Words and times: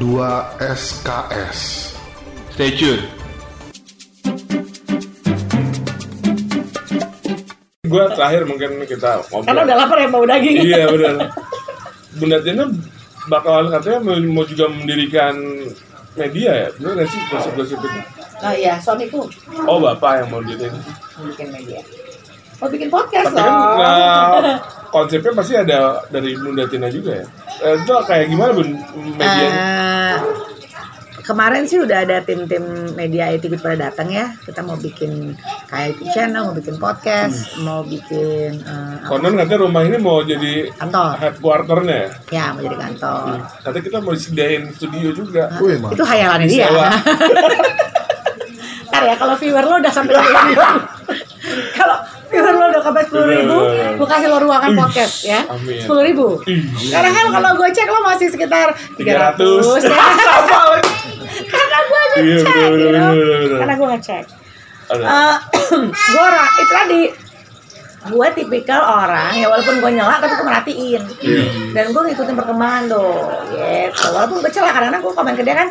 2 0.00 0.16
SKS. 0.64 1.92
Stay 2.56 2.72
tune. 2.72 3.04
Gue 7.84 8.04
terakhir 8.16 8.48
mungkin 8.48 8.80
kita 8.88 9.20
ngobrol. 9.28 9.44
Karena 9.44 9.60
udah 9.68 9.76
lapar 9.76 10.00
ya 10.00 10.08
bau 10.08 10.24
daging. 10.24 10.56
Iya 10.64 10.88
benar. 10.88 11.14
Bunda 12.16 12.40
Tina 12.40 12.64
bakalan 13.28 13.68
katanya 13.68 14.00
mau, 14.00 14.16
mau 14.40 14.44
juga 14.48 14.72
mendirikan 14.72 15.36
media 16.16 16.50
ya, 16.64 16.68
benar 16.80 16.92
nggak 16.96 17.08
sih 17.12 17.20
gosip-gosip 17.28 17.78
itu? 17.84 18.00
Oh 18.40 18.54
iya, 18.56 18.80
suamiku 18.80 19.28
Oh 19.68 19.84
bapak 19.84 20.24
yang 20.24 20.28
mau 20.32 20.40
diriin. 20.40 20.80
bikin 21.28 21.52
media. 21.52 21.84
Mau 22.56 22.72
bikin 22.72 22.88
podcast 22.88 23.36
Tapi 23.36 23.44
kan 23.44 23.52
loh. 23.52 23.76
nah, 23.84 24.79
konsepnya 24.90 25.32
pasti 25.32 25.54
ada 25.56 26.04
dari 26.10 26.34
Bunda 26.36 26.66
Tina 26.66 26.90
juga 26.90 27.22
ya. 27.22 27.26
Eh, 27.64 27.74
itu 27.78 27.92
kayak 28.06 28.26
gimana 28.28 28.50
bun 28.52 28.68
medianya? 29.16 29.50
Eh, 29.50 30.16
kemarin 31.22 31.62
sih 31.68 31.78
udah 31.78 32.02
ada 32.02 32.18
tim-tim 32.26 32.90
media 32.98 33.30
IT 33.30 33.46
pada 33.62 33.90
datang 33.90 34.10
ya. 34.10 34.34
Kita 34.42 34.66
mau 34.66 34.74
bikin 34.74 35.38
kayak 35.70 36.02
channel, 36.10 36.50
mau 36.50 36.56
bikin 36.58 36.76
podcast, 36.76 37.54
mau 37.62 37.80
bikin 37.86 38.58
eh, 38.66 38.94
apa, 38.98 39.08
Konon 39.08 39.38
katanya 39.38 39.58
rumah 39.62 39.82
ini 39.86 39.96
mau 40.02 40.26
jadi 40.26 40.74
kantor. 40.74 41.10
headquarternya 41.22 41.96
ya. 41.96 42.10
Ya, 42.34 42.44
mau 42.50 42.60
jadi 42.66 42.76
kantor. 42.76 43.46
Katanya 43.62 43.84
kita 43.86 43.98
mau 44.02 44.12
disediain 44.12 44.62
studio 44.74 45.08
juga. 45.14 45.44
Wih, 45.62 45.78
mantap. 45.78 45.94
Itu 45.94 46.04
hayalannya 46.04 46.48
dia. 46.50 46.68
Ntar 48.90 49.02
ya 49.06 49.14
kalau 49.14 49.38
viewer 49.38 49.62
lo 49.62 49.78
udah 49.78 49.92
sampai 49.94 50.18
kalau 51.78 51.96
viewer 52.30 52.54
lo 52.54 52.64
udah 52.68 52.80
sampai 52.80 53.02
sepuluh 53.02 53.26
ribu, 53.28 53.58
Bener. 53.60 53.92
gue 53.94 54.06
kasih 54.06 54.28
lo 54.28 54.38
ruangan 54.38 54.70
podcast 54.72 55.14
ya. 55.22 55.40
Sepuluh 55.76 56.02
ribu. 56.02 56.26
Karena 56.86 57.10
kan 57.10 57.26
kalau 57.28 57.50
gue 57.54 57.68
cek 57.68 57.86
lo 57.86 58.00
masih 58.00 58.26
sekitar 58.26 58.70
300. 58.94 59.34
300. 59.34 59.82
Sama 59.82 60.58
lagi. 60.70 60.92
Karena 61.44 61.78
gue 61.82 62.00
Iya, 62.00 62.36
ngecek. 62.38 62.70
Karena 63.58 63.74
gue 63.74 63.88
ngecek. 63.90 64.24
Eh, 64.90 65.36
gue 66.10 66.20
orang 66.20 66.48
itu 66.56 66.72
tadi 66.72 67.02
gue 68.00 68.26
tipikal 68.32 68.80
orang 68.80 69.28
ya 69.34 69.46
walaupun 69.46 69.76
gue 69.78 69.90
nyela 69.92 70.16
tapi 70.16 70.32
gue 70.32 70.42
merhatiin 70.42 71.02
Iya. 71.20 71.42
dan 71.70 71.92
gue 71.92 72.02
ngikutin 72.02 72.32
perkembangan 72.32 72.88
tuh 72.88 73.12
gitu 73.46 74.06
walaupun 74.08 74.40
gue 74.40 74.48
celah 74.48 74.72
kadang-kadang 74.72 75.04
gue 75.04 75.12
komen 75.12 75.34
ke 75.36 75.44
dia 75.44 75.52
kan 75.54 75.68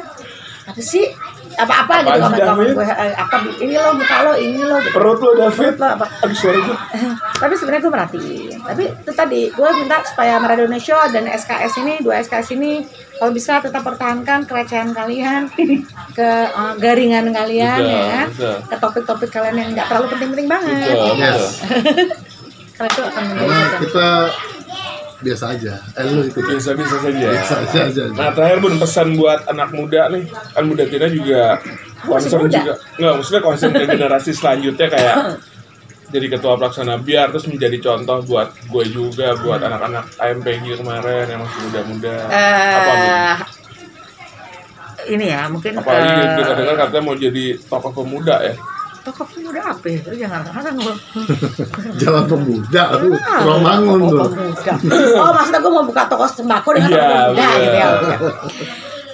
apa 0.63 0.77
sih 0.77 1.09
apa-apa 1.59 1.93
gitu 2.01 2.17
komen-komen 2.17 2.39
David? 2.61 2.71
gue 2.73 2.85
eh, 2.87 3.13
apa 3.13 3.35
ini 3.57 3.73
lo 3.73 3.91
muka 3.93 4.17
lo 4.21 4.33
ini 4.33 4.59
lo 4.59 4.75
gitu. 4.79 4.91
Perut 4.91 5.19
lo 5.19 5.31
David. 5.35 5.71
Perut 5.71 5.77
lo 5.77 5.87
apa 5.93 6.05
Aduh 6.19 6.33
suara 6.33 6.57
gue. 6.57 6.77
tapi 7.35 7.53
sebenarnya 7.53 7.81
gue 7.81 7.93
merhatiin 7.93 8.57
tapi 8.61 8.83
itu 8.87 9.11
tadi 9.13 9.41
gue 9.49 9.69
minta 9.75 9.97
supaya 10.03 10.39
Radio 10.39 10.65
Indonesia 10.65 10.97
dan 11.07 11.23
SKS 11.25 11.73
ini 11.77 11.93
dua 11.99 12.19
SKS 12.19 12.49
ini 12.53 12.71
kalau 13.13 13.31
bisa 13.31 13.59
tetap 13.59 13.81
pertahankan 13.81 14.43
kerecehan 14.43 14.89
kalian 14.91 15.51
ke 16.17 16.29
eh, 16.47 16.73
garingan 16.77 17.29
kalian 17.29 17.79
Betul, 17.79 17.99
ya 18.05 18.21
betul. 18.25 18.55
ke 18.63 18.75
topik-topik 18.77 19.29
kalian 19.29 19.55
yang 19.57 19.69
nggak 19.73 19.87
terlalu 19.87 20.07
penting-penting 20.09 20.47
banget 20.47 20.87
Betul, 20.89 21.15
Yes. 21.15 21.41
betul. 21.59 22.07
karena 22.71 22.87
itu 22.87 23.01
akan 23.03 23.23
menjadi 23.27 23.75
kita 23.81 24.09
biasa 25.19 25.45
aja. 25.51 25.73
Eh 25.99 26.03
lu 26.07 26.21
ikut 26.23 26.43
ya? 26.43 26.55
Biasa-biasa 26.55 26.95
saja. 27.03 27.27
Biasa 27.27 27.55
aja 27.67 27.79
aja. 27.91 28.03
Nah 28.15 28.29
terakhir 28.31 28.57
bun 28.63 28.75
pesan 28.79 29.07
buat 29.19 29.39
anak 29.51 29.69
muda 29.75 30.07
nih 30.11 30.23
kan 30.31 30.63
Bunda 30.67 30.85
Tina 30.87 31.07
juga 31.11 31.59
concern 32.03 32.47
muda? 32.47 32.55
juga 32.55 32.73
nggak 32.95 33.13
maksudnya 33.19 33.41
concern 33.43 33.71
ke 33.75 33.85
generasi 33.85 34.31
selanjutnya 34.31 34.87
kayak 34.87 35.15
jadi 36.09 36.25
ketua 36.37 36.57
pelaksana 36.57 36.97
biar 36.97 37.29
terus 37.29 37.45
menjadi 37.45 37.77
contoh 37.85 38.17
buat 38.25 38.49
gue 38.65 38.83
juga 38.89 39.37
buat 39.37 39.61
anak-anak 39.61 40.17
AMPG 40.17 40.81
kemarin 40.81 41.25
yang 41.29 41.41
masih 41.45 41.59
muda-muda 41.69 42.15
apa 42.25 42.91
Bun? 42.91 42.97
eh 42.97 43.37
ini 45.15 45.25
ya 45.31 45.41
mungkin 45.47 45.73
apalagi 45.79 46.11
eh, 46.11 46.35
kita 46.43 46.51
dengar 46.59 46.75
katanya 46.75 47.03
mau 47.05 47.15
jadi 47.15 47.45
tokoh 47.67 47.91
pemuda 47.93 48.35
ya 48.43 48.55
tokoh 49.09 49.25
pemuda 49.27 49.61
apa 49.65 49.85
ya? 49.85 49.99
Lu 50.03 50.15
jangan 50.15 50.39
ngarang 50.45 50.77
lu. 50.85 50.93
Jalan 51.97 52.23
pemuda 52.25 52.83
Romangun 53.41 53.99
toko 53.99 54.13
tuh. 54.15 54.29
pemuda. 54.31 54.73
Oh, 55.17 55.31
maksudnya 55.31 55.59
gue 55.59 55.71
mau 55.73 55.83
buka 55.83 56.03
toko 56.05 56.25
sembako 56.25 56.69
dengan 56.73 56.89
toko 56.89 57.01
pemuda 57.03 57.27
bener. 57.33 57.57
gitu 57.57 57.75
ya. 57.75 57.87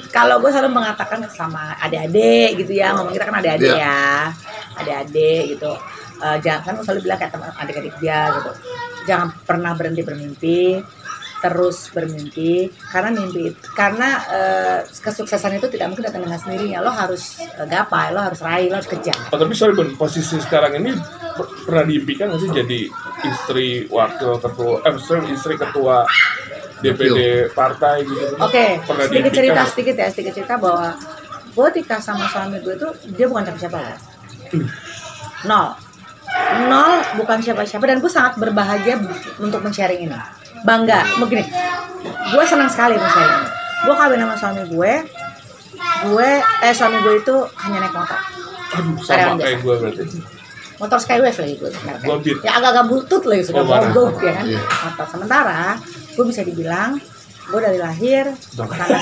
Kalau 0.09 0.35
gue 0.39 0.47
selalu 0.47 0.71
mengatakan 0.71 1.19
sama 1.27 1.75
adik-adik 1.77 2.55
gitu 2.57 2.71
ya, 2.71 2.91
ngomong 2.91 3.11
kita 3.11 3.25
kan 3.25 3.35
adik-adik 3.35 3.67
Iya. 3.67 3.83
ya, 3.83 4.03
adik-adik 4.75 5.43
gitu. 5.51 5.71
Eh, 6.17 6.37
jangan 6.39 6.61
kan 6.61 6.71
gue 6.73 6.83
selalu 6.83 6.99
bilang 7.03 7.19
kayak 7.19 7.31
teman 7.31 7.51
adik-adik 7.53 7.93
dia 7.99 8.19
gitu. 8.31 8.51
Jangan 9.05 9.27
pernah 9.43 9.71
berhenti 9.75 10.01
bermimpi, 10.01 10.79
terus 11.45 11.93
bermimpi 11.93 12.51
karena 12.89 13.13
mimpi 13.13 13.53
itu 13.53 13.67
karena 13.71 14.09
eh, 14.25 14.79
kesuksesan 14.89 15.53
itu 15.55 15.69
tidak 15.69 15.93
mungkin 15.93 16.09
datang 16.09 16.25
dengan 16.25 16.41
sendirinya 16.41 16.81
lo 16.81 16.89
harus 16.89 17.37
eh, 17.37 17.65
gapai 17.65 18.09
lo 18.09 18.17
harus 18.17 18.41
raih 18.41 18.65
lo 18.67 18.81
harus 18.81 18.89
kejar 18.89 19.13
Oh, 19.29 19.37
tapi 19.37 19.53
sorry 19.53 19.77
Bun, 19.77 19.93
posisi 19.93 20.41
sekarang 20.41 20.81
ini 20.81 20.97
per- 21.37 21.53
pernah 21.63 21.85
diimpikan 21.85 22.33
nggak 22.33 22.41
sih 22.41 22.49
jadi 22.51 22.79
istri 23.23 23.67
wakil 23.87 24.41
ketua, 24.41 24.81
eh 24.81 24.91
maksudnya 24.91 25.21
istri 25.29 25.53
ketua 25.53 26.09
DPD 26.75 27.17
partai 27.51 28.03
gitu? 28.03 28.35
Oke, 28.37 28.81
Pernah 28.81 29.05
sedikit 29.05 29.31
cerita 29.31 29.53
nggak? 29.55 29.69
sedikit 29.69 29.95
ya, 29.95 30.07
sedikit 30.09 30.33
cerita 30.33 30.55
bahwa 30.57 30.97
gue 31.47 31.67
nikah 31.73 31.99
sama 31.99 32.25
suami 32.27 32.57
gue 32.59 32.73
itu 32.73 32.87
dia 33.13 33.25
bukan 33.25 33.43
siapa-siapa 33.45 33.77
ya. 33.79 33.97
Nol. 35.45 35.67
Nol 36.67 36.93
bukan 37.15 37.37
siapa-siapa 37.39 37.85
dan 37.85 37.97
gue 37.99 38.11
sangat 38.11 38.35
berbahagia 38.35 38.99
untuk 39.37 39.61
men-sharing 39.61 40.03
ini. 40.03 40.19
Bangga, 40.63 41.03
begini. 41.19 41.43
Gue 42.31 42.43
senang 42.45 42.69
sekali 42.69 42.95
ini. 42.95 43.09
Gue 43.83 43.93
kawin 43.93 44.21
sama 44.21 44.35
suami 44.35 44.63
gue. 44.65 44.93
Gue, 46.05 46.29
eh 46.61 46.73
suami 46.73 46.97
gue 47.01 47.13
itu 47.19 47.35
hanya 47.59 47.77
naik 47.81 47.93
motor. 47.93 48.19
Aduh, 48.75 48.95
sama 49.01 49.35
kayak 49.37 49.59
gue 49.59 49.73
berarti. 49.75 50.03
Motor 50.75 50.99
Skywave 50.99 51.37
lagi 51.37 51.55
gue. 51.55 51.69
Gua. 52.03 52.15
Ya 52.41 52.51
agak-agak 52.53 52.85
butut 52.85 53.23
lagi 53.23 53.43
sudah 53.43 53.61
Oh, 53.61 53.67
mogok 53.67 54.19
ya 54.19 54.31
kan. 54.33 54.45
Iya. 54.45 54.61
Motor. 54.61 55.05
Sementara 55.09 55.61
gue 56.15 56.25
bisa 56.25 56.41
dibilang 56.41 56.99
gue 57.45 57.59
dari 57.61 57.77
lahir 57.77 58.25
sampai 58.49 58.73
sekarang 58.73 58.97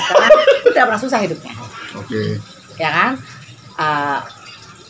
tidak 0.66 0.84
pernah 0.84 1.00
susah 1.00 1.16
hidupnya 1.16 1.54
Oke. 1.96 2.36
ya 2.76 2.90
kan 2.92 3.12
Eh, 3.74 4.20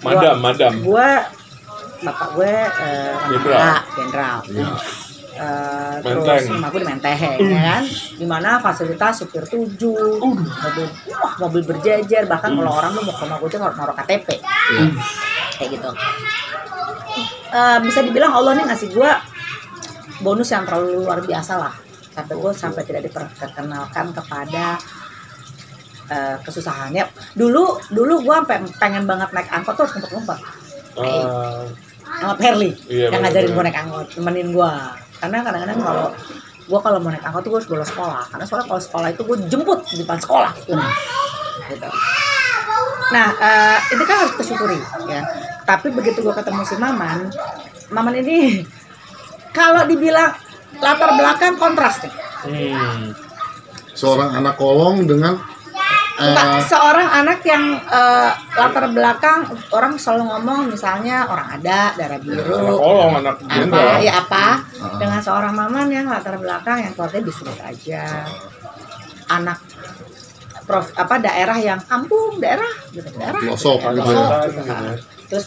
Madam, 0.03 0.37
madam. 0.43 0.73
gue 0.83 1.09
bapak 2.03 2.29
gue 2.35 2.51
eh, 2.51 3.13
Jenderal. 3.31 3.79
jenderal 3.95 4.39
Iya. 4.45 4.67
Eh, 5.35 5.95
terus 5.99 6.47
rumah 6.47 6.71
gue 6.71 6.81
di 6.81 6.89
Menteng 6.89 7.19
ya 7.19 7.63
kan? 7.75 7.83
Di 8.15 8.23
mana 8.23 8.63
fasilitas 8.63 9.19
supir 9.19 9.43
tujuh 9.45 10.23
mobil 10.23 10.87
wah 11.11 11.35
mobil 11.43 11.63
berjejer. 11.65 12.23
Bahkan 12.25 12.55
kalau 12.55 12.71
orang 12.71 12.95
tuh 12.95 13.03
mau 13.03 13.11
ke 13.11 13.23
rumah 13.27 13.39
gue 13.43 13.49
tuh 13.51 13.59
harus 13.59 13.75
naruh 13.75 13.97
KTP 13.97 14.29
Iya. 14.39 14.85
kayak 15.55 15.69
gitu. 15.75 15.91
Eh, 17.51 17.79
bisa 17.83 18.01
dibilang 18.01 18.31
Allah 18.31 18.55
nih 18.55 18.65
ngasih 18.65 18.89
gue 18.91 19.11
bonus 20.21 20.49
yang 20.49 20.63
terlalu 20.63 21.03
luar 21.03 21.19
biasa 21.19 21.53
lah. 21.59 21.75
Sampai 22.11 22.35
gue 22.39 22.51
sampai 22.55 22.83
tidak 22.87 23.03
diperkenalkan 23.05 24.15
kepada 24.15 24.79
eh, 26.05 26.37
kesusahannya. 26.41 27.11
Dulu 27.35 27.91
dulu 27.91 28.15
gue 28.23 28.35
sampai 28.39 28.63
pengen 28.79 29.03
banget 29.03 29.35
naik 29.35 29.51
angkot 29.51 29.75
terus 29.75 29.99
ngumpet 29.99 30.11
ngumpet 30.15 30.41
Ah, 30.95 31.67
sama 32.23 32.39
Perli 32.39 32.71
Iya, 32.87 33.11
yang 33.11 33.19
ngajarin 33.19 33.51
gue 33.51 33.63
naik 33.67 33.79
angkot 33.83 34.07
temenin 34.15 34.55
gue 34.55 34.71
karena 35.25 35.41
kadang-kadang 35.41 35.81
kalau 35.81 36.07
gue 36.65 36.81
kalau 36.85 36.99
mau 37.01 37.09
naik 37.09 37.25
angkot 37.25 37.41
tuh 37.49 37.51
gue 37.57 37.59
harus 37.65 37.69
bolos 37.73 37.89
sekolah 37.89 38.25
karena 38.29 38.45
soalnya 38.45 38.67
kalau 38.69 38.81
sekolah 38.85 39.09
itu 39.09 39.23
gue 39.25 39.37
jemput 39.49 39.81
di 39.89 39.97
depan 40.05 40.21
sekolah 40.21 40.53
gitu. 40.61 40.77
gitu. 41.73 41.89
nah 43.09 43.29
eh, 43.41 43.79
ini 43.97 44.05
kan 44.05 44.17
harus 44.21 44.33
kita 44.37 44.45
syukuri 44.53 44.81
ya 45.09 45.25
tapi 45.65 45.89
begitu 45.97 46.21
gue 46.21 46.35
ketemu 46.37 46.63
si 46.69 46.77
Maman 46.77 47.33
Maman 47.89 48.15
ini 48.21 48.69
kalau 49.57 49.89
dibilang 49.89 50.37
latar 50.85 51.17
belakang 51.17 51.57
kontras 51.57 52.05
nih 52.05 52.13
hmm. 52.45 53.17
Seorang 53.95 54.35
anak 54.35 54.59
kolong 54.59 55.07
dengan 55.07 55.39
Enggak, 56.15 56.47
eh, 56.47 56.63
seorang 56.65 57.09
anak 57.13 57.41
yang 57.43 57.65
eh, 57.75 58.31
latar 58.55 58.87
belakang 58.89 59.41
orang 59.69 59.99
selalu 59.99 60.31
ngomong 60.31 60.71
misalnya 60.71 61.27
orang 61.27 61.49
ada 61.53 61.91
darah 61.93 62.19
biru 62.19 62.79
kolong, 62.79 63.13
anak 63.19 63.35
apa 63.41 63.51
jenderal. 63.53 63.99
ya 63.99 64.13
apa 64.17 64.45
Ah. 64.79 64.95
dengan 64.95 65.21
seorang 65.21 65.51
maman 65.53 65.87
yang 65.89 66.07
latar 66.07 66.37
belakang 66.37 66.79
yang 66.81 66.93
keluarga 66.93 67.19
bisnis 67.19 67.59
aja 67.59 68.31
anak 69.27 69.59
prof 70.63 70.87
apa 70.95 71.15
daerah 71.19 71.59
yang 71.59 71.83
kampung 71.83 72.39
daerah 72.39 72.71
gitu 72.89 73.11
daerah 73.13 73.41
pelosok 73.43 73.79
gitu 73.81 73.85
ya. 73.85 73.91
pelosok, 73.91 74.25
Gitu 74.25 74.47
gitu 74.47 74.61
ya. 74.63 74.71
kan. 74.71 74.97
terus 75.27 75.47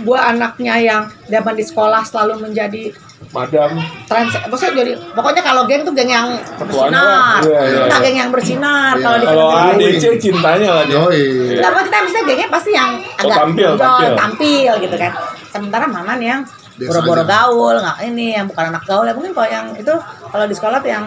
gua 0.00 0.28
anaknya 0.28 0.74
yang 0.76 1.02
zaman 1.24 1.54
di 1.54 1.62
sekolah 1.62 2.02
selalu 2.02 2.44
menjadi 2.44 2.94
Madam. 3.28 3.76
trans 4.06 4.30
maksudnya 4.46 4.74
jadi 4.78 4.92
pokoknya 5.12 5.42
kalau 5.42 5.66
geng 5.66 5.82
tuh 5.82 5.90
geng 5.90 6.08
yang 6.08 6.28
bersinar 6.56 7.42
Iya, 7.42 7.60
iya, 7.66 7.80
iya. 7.84 7.98
geng 7.98 8.16
yang 8.16 8.30
bersinar 8.30 8.92
Iya. 8.94 9.02
kalau 9.02 9.16
di 9.16 9.26
Kalau 9.26 9.46
ADC 9.52 10.04
cintanya 10.16 10.68
lah 10.72 10.84
dia. 10.86 10.96
Yoi. 10.96 11.22
Nah, 11.58 11.82
kita 11.82 11.98
misalnya 12.00 12.24
gengnya 12.24 12.48
pasti 12.48 12.70
yang 12.72 12.90
Oh, 12.94 13.20
agak 13.20 13.36
tampil, 13.36 13.68
menonjol, 13.68 13.84
tampil. 13.84 14.12
tampil 14.16 14.72
gitu 14.80 14.96
kan. 14.96 15.12
Sementara 15.48 15.84
Maman 15.84 16.20
yang 16.20 16.40
boro-boro 16.78 17.26
gaul, 17.26 17.74
nggak 17.76 17.98
ini 18.06 18.26
yang 18.32 18.46
bukan 18.46 18.64
anak 18.70 18.86
gaul 18.86 19.02
ya 19.02 19.10
mungkin 19.10 19.34
kalau 19.34 19.50
yang 19.50 19.66
itu 19.74 19.94
kalau 20.30 20.44
di 20.46 20.54
sekolah 20.54 20.78
tuh 20.78 20.88
yang 20.88 21.04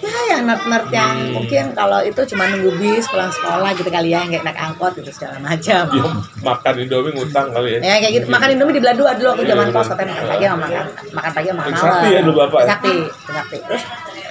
ya 0.00 0.08
yang 0.32 0.48
nerd-nerd 0.48 0.88
yang 0.88 1.14
mungkin 1.30 1.64
kalau 1.76 2.00
itu 2.00 2.20
cuma 2.32 2.48
nunggu 2.48 2.72
bis 2.76 3.04
pulang 3.04 3.28
sekolah 3.28 3.70
gitu 3.76 3.86
kali 3.86 4.08
ya 4.10 4.24
yang 4.24 4.32
kayak 4.32 4.44
naik 4.48 4.58
angkot 4.58 4.92
gitu 4.96 5.12
segala 5.12 5.36
macam 5.38 5.82
Dia 5.86 6.04
makan 6.40 6.74
Indomie 6.80 7.12
ngutang 7.12 7.46
kali 7.52 7.68
ya. 7.76 7.78
ya 7.84 7.94
kayak 8.00 8.12
gitu 8.16 8.26
makan 8.28 8.48
indomie 8.50 8.74
di 8.74 8.80
belah 8.80 8.96
dua 8.96 9.10
dulu 9.12 9.28
waktu 9.30 9.42
Iya, 9.44 9.50
zaman 9.52 9.66
betul. 9.68 9.76
kos 9.76 9.88
katanya 9.92 10.12
makan 10.14 10.26
pagi 10.26 10.44
sama 10.48 10.58
makan 10.64 10.84
makan 11.12 11.30
pagi 11.36 11.46
sama 11.48 11.60
makan 11.60 11.72
Sakti 11.74 11.84
malam 12.00 12.08
ya 12.10 12.20
dulu 12.24 12.36
Bapak 12.40 12.60
ya? 12.60 12.66
sakti 12.72 12.94
sakti 13.28 13.56
terus 13.60 13.82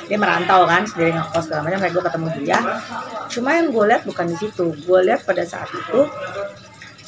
dia 0.10 0.18
merantau 0.18 0.62
kan 0.66 0.82
sendiri 0.84 1.10
ngekos 1.14 1.44
segala 1.46 1.62
macam 1.62 1.80
kayak 1.80 1.94
gue 1.94 2.04
ketemu 2.04 2.28
dia 2.42 2.60
cuma 3.30 3.50
yang 3.54 3.68
gue 3.70 3.86
lihat 3.86 4.02
bukan 4.04 4.26
di 4.26 4.36
situ 4.36 4.66
gue 4.74 5.00
lihat 5.06 5.22
pada 5.22 5.44
saat 5.46 5.70
itu 5.70 6.02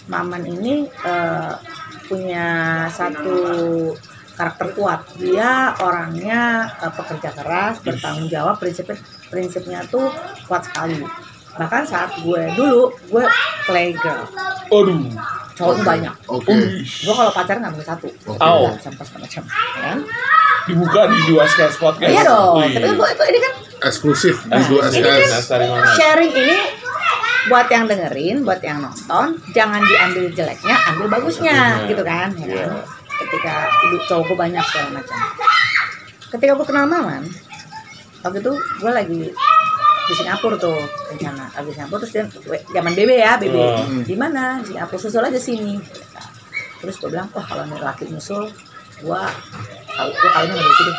Maman 0.03 0.43
ini 0.43 0.85
eh, 0.85 1.53
punya 2.05 2.47
satu 2.89 3.37
karakter 4.41 4.73
kuat 4.73 5.05
dia 5.13 5.51
orangnya 5.77 6.41
eh, 6.81 6.89
pekerja 6.89 7.29
keras 7.29 7.77
bertanggung 7.77 8.25
jawab 8.25 8.57
prinsipnya 8.57 8.97
prinsipnya 9.29 9.79
tuh 9.85 10.09
kuat 10.49 10.65
sekali 10.65 11.05
bahkan 11.53 11.85
saat 11.85 12.09
gue 12.17 12.41
dulu 12.57 12.89
gue 13.07 13.25
playgirl 13.69 14.25
Aduh. 14.71 15.13
cowok 15.53 15.73
tuh 15.77 15.85
banyak 15.85 16.15
Oke. 16.25 16.53
gue 16.81 17.13
kalau 17.13 17.29
pacaran 17.29 17.61
nggak 17.61 17.73
boleh 17.75 17.85
satu 17.85 18.07
Oke. 18.25 18.39
Au. 18.41 18.73
sampai 18.79 19.05
macam 19.15 19.43
ya 19.45 19.81
kan 19.85 19.99
Dibuka 20.61 21.09
di 21.09 21.17
dua 21.25 21.41
SKS 21.43 21.75
podcast. 21.77 22.05
iya 22.07 22.21
dong 22.21 22.61
tapi 22.65 22.89
gue 22.89 23.07
itu 23.11 23.23
ini 23.27 23.39
kan 23.39 23.53
Eksklusif 23.81 24.35
di 24.41 24.53
Ah, 24.53 24.61
dua 24.63 24.81
ini 24.87 25.01
kan 25.01 25.53
sharing 25.93 26.31
ini 26.31 26.57
buat 27.41 27.65
yang 27.67 27.89
dengerin, 27.89 28.45
buat 28.45 28.61
yang 28.61 28.85
nonton, 28.85 29.41
jangan 29.49 29.81
diambil 29.81 30.29
jeleknya, 30.29 30.77
ambil 30.85 31.09
bagusnya, 31.09 31.89
gitu 31.89 32.05
kan? 32.05 32.29
Ya 32.37 32.45
Iya. 32.45 32.67
Ketika 33.21 33.53
ibu 33.83 33.95
cowokku 34.03 34.33
banyak 34.33 34.63
segala 34.65 34.89
macam. 34.97 35.17
Ketika 36.29 36.51
aku 36.53 36.63
kenal 36.63 36.85
Maman, 36.85 37.23
waktu 38.19 38.39
itu 38.39 38.51
gue 38.53 38.91
lagi 38.91 39.21
di 40.01 40.13
Singapura 40.13 40.57
tuh 40.57 40.75
rencana 41.07 41.47
di 41.55 41.71
Singapura 41.71 41.99
terus 42.01 42.11
dia 42.11 42.23
zaman 42.69 42.91
BB 42.91 43.11
ya 43.13 43.33
BB 43.35 43.53
Oh. 43.53 43.85
di 44.01 44.15
mana 44.15 44.59
di 44.59 44.69
Singapura 44.69 44.97
susul 44.97 45.21
aja 45.21 45.37
sini 45.37 45.77
terus 46.77 46.97
gue 46.97 47.07
bilang 47.07 47.29
wah 47.31 47.41
kalau 47.41 47.63
nih 47.63 47.79
laki 47.79 48.09
nyusul 48.09 48.49
gue 48.97 49.21
kalau 49.87 50.11
gue 50.11 50.29
kalinya 50.31 50.53
nggak 50.53 50.67
gitu 50.67 50.83
deh 50.83 50.97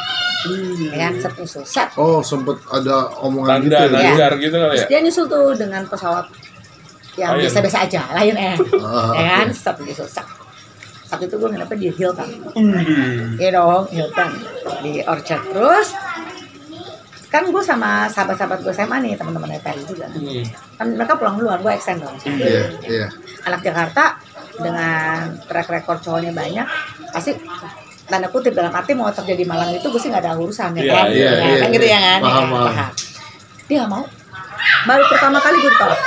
ya 0.89 0.99
kan 1.03 1.13
set 1.19 1.33
nyusul 1.35 1.63
set 1.63 1.89
Oh, 1.95 2.21
sempet 2.21 2.57
ada 2.69 3.11
omongan 3.19 3.61
gitu 3.61 3.75
Tanda 3.75 3.91
ya. 3.93 4.05
nanjar 4.09 4.33
gitu 4.37 4.55
kali 4.55 4.65
ya. 4.65 4.73
Terus 4.73 4.89
dia 4.89 5.01
nyusul 5.01 5.25
tuh 5.27 5.47
dengan 5.55 5.83
pesawat 5.85 6.27
yang 7.15 7.31
Lion. 7.31 7.43
biasa-biasa 7.45 7.79
aja, 7.85 8.01
Lion 8.17 8.39
Air. 8.39 8.57
Ah, 8.81 9.13
ya 9.13 9.29
kan? 9.37 9.49
Satu 9.53 9.85
nyusul. 9.85 10.09
Sak. 10.09 10.25
Saat 11.13 11.29
itu 11.29 11.37
gue 11.37 11.45
nginepnya 11.45 11.77
di 11.77 11.89
Hilton. 11.93 12.29
Wih. 12.57 13.37
Iya 13.37 13.61
dong, 13.61 13.85
Hilton. 13.93 14.31
Di 14.81 15.05
Orchard. 15.05 15.45
Terus, 15.45 15.93
kan 17.29 17.45
gue 17.53 17.61
sama 17.61 18.09
sahabat-sahabat 18.09 18.65
gue 18.65 18.73
SMA 18.73 18.97
nih, 19.05 19.21
teman-teman 19.21 19.61
EPL 19.61 19.85
juga. 19.85 20.09
Hmm. 20.09 20.41
Kan 20.81 20.97
mereka 20.97 21.21
pulang 21.21 21.37
duluan, 21.37 21.61
gue 21.61 21.69
extend 21.69 22.01
dong. 22.01 22.17
Iya, 22.25 22.65
iya. 22.89 23.07
Anak 23.45 23.61
Jakarta 23.61 24.17
dengan 24.57 25.37
track 25.45 25.69
record 25.69 26.01
cowoknya 26.01 26.33
banyak, 26.33 26.65
pasti 27.13 27.37
tanda 28.09 28.33
kutip 28.33 28.57
dalam 28.57 28.73
arti 28.73 28.97
mau 28.97 29.13
terjadi 29.13 29.45
malam 29.45 29.69
itu 29.69 29.89
gue 29.93 30.01
sih 30.01 30.09
nggak 30.09 30.25
ada 30.25 30.37
urusan 30.37 30.73
ya 30.77 30.81
Iya, 30.81 30.93
kan, 30.97 31.07
iya, 31.13 31.29
Ya, 31.29 31.45
iya, 31.45 31.61
kan 31.61 31.69
gitu 31.77 31.87
iya. 31.89 31.97
ya 31.97 32.01
kan, 32.01 32.21
Paham, 32.25 32.45
Ya, 32.49 32.57
paham. 32.57 32.91
Dia 33.69 33.77
nggak 33.85 33.91
mau. 33.93 34.05
Baru 34.89 35.05
pertama 35.13 35.39
kali 35.45 35.57
gue 35.61 35.73
ditolak. 35.77 36.01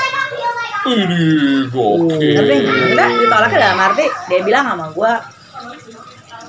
Wih, 0.85 1.65
gokil. 1.73 2.37
Ngerti? 2.37 2.57
Maksudnya 2.61 3.07
ditolaknya 3.17 3.57
dalam 3.57 3.79
arti 3.81 4.05
dia 4.29 4.39
bilang 4.45 4.63
sama 4.69 4.85
gue, 4.93 5.11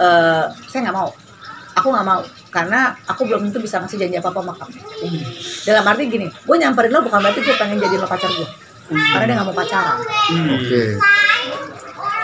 eh 0.04 0.44
saya 0.68 0.80
nggak 0.84 0.96
mau, 0.96 1.08
aku 1.72 1.86
nggak 1.88 2.06
mau 2.06 2.20
karena 2.52 2.92
aku 3.08 3.28
belum 3.28 3.48
tentu 3.48 3.64
bisa 3.64 3.80
ngasih 3.80 3.96
janji 3.96 4.16
apa 4.20 4.28
apa 4.32 4.40
sama 4.44 4.52
kamu. 4.60 4.80
Dalam 5.64 5.84
arti 5.88 6.02
gini, 6.08 6.26
gue 6.28 6.56
nyamperin 6.60 6.92
lo 6.92 7.00
bukan 7.00 7.18
berarti 7.24 7.40
gue 7.40 7.56
pengen 7.56 7.80
jadi 7.80 7.96
sama 7.96 8.08
pacar 8.12 8.30
gue, 8.32 8.48
karena 8.92 9.24
dia 9.24 9.34
nggak 9.40 9.48
mau 9.48 9.56
pacaran. 9.56 9.98
Wih. 10.04 10.52
Oke. 10.52 10.82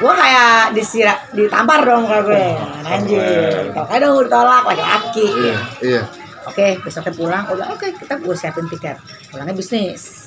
Gue 0.03 0.13
kayak 0.19 0.75
disira, 0.75 1.15
ditampar 1.31 1.81
dong 1.87 2.05
kalau 2.11 2.27
gue, 2.29 2.47
anjir. 2.91 3.73
Tolak 3.73 3.97
dong 4.03 4.15
ditolak 4.27 4.63
laki-laki. 4.69 5.27
Iya, 5.31 5.59
iya. 5.81 6.03
Oke, 6.43 6.75
besoknya 6.83 7.15
pulang, 7.15 7.45
udah 7.55 7.71
oke 7.71 7.87
kita 8.03 8.19
gue 8.19 8.35
siapin 8.35 8.67
tiket. 8.67 8.99
Pulangnya 9.31 9.55
bisnis. 9.55 10.22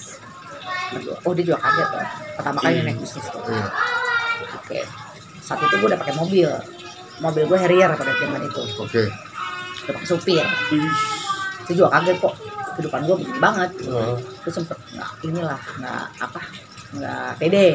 Oh 1.25 1.33
dia 1.33 1.43
juga 1.45 1.59
kaget 1.61 1.89
loh. 1.91 2.07
Pertama 2.37 2.59
kali 2.61 2.75
naik 2.85 2.97
bisnis 3.01 3.25
tuh. 3.29 3.41
Iya. 3.49 3.67
Oke. 4.61 4.79
Saat 5.41 5.59
itu 5.65 5.75
gue 5.81 5.87
udah 5.89 5.99
pakai 5.99 6.15
mobil. 6.17 6.49
Mobil 7.23 7.43
gue 7.47 7.57
Harrier 7.57 7.91
pada 7.95 8.13
zaman 8.17 8.41
itu. 8.45 8.63
Oke. 8.79 9.03
Udah 9.85 9.93
pakai 9.97 10.07
supir. 10.07 10.45
Wih. 10.71 10.93
Itu 11.65 11.71
juga 11.83 11.99
kaget 11.99 12.17
kok. 12.21 12.35
Kehidupan 12.75 13.01
gue 13.07 13.15
begini 13.23 13.39
banget. 13.39 13.69
Ah. 13.87 14.15
Gue 14.19 14.51
sempet 14.51 14.77
nggak 14.93 15.11
inilah 15.23 15.61
nggak 15.79 16.03
apa 16.21 16.41
nggak 16.95 17.29
pede. 17.39 17.67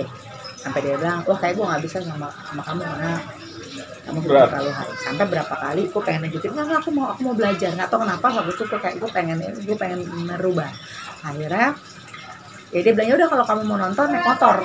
Sampai 0.61 0.85
dia 0.85 1.01
bilang, 1.01 1.25
wah 1.25 1.39
kayak 1.41 1.57
gue 1.57 1.65
nggak 1.65 1.83
bisa 1.89 2.05
sama 2.05 2.29
sama 2.45 2.61
kamu 2.61 2.85
karena 2.85 3.13
kamu 4.05 4.19
Berat. 4.29 4.49
terlalu 4.53 4.71
high. 4.77 4.93
Sampai 5.01 5.25
berapa 5.25 5.55
kali 5.57 5.83
gue 5.89 6.03
pengen 6.05 6.21
nunjukin, 6.29 6.51
nggak 6.53 6.85
aku 6.85 6.91
mau 6.93 7.07
aku 7.17 7.21
mau 7.25 7.35
belajar. 7.35 7.73
Nggak 7.73 7.89
tahu 7.89 8.01
kenapa 8.05 8.27
waktu 8.29 8.53
itu 8.53 8.65
gue 8.69 8.81
kayak 8.85 8.97
gue 9.01 9.11
pengen 9.11 9.39
gue 9.41 9.77
pengen 9.81 10.01
merubah. 10.29 10.69
Akhirnya 11.25 11.77
ya 12.71 12.81
dia 12.81 12.93
bilang 12.95 13.09
ya 13.11 13.15
udah 13.19 13.29
kalau 13.29 13.45
kamu 13.45 13.63
mau 13.67 13.79
nonton 13.79 14.07
naik 14.09 14.25
motor. 14.25 14.57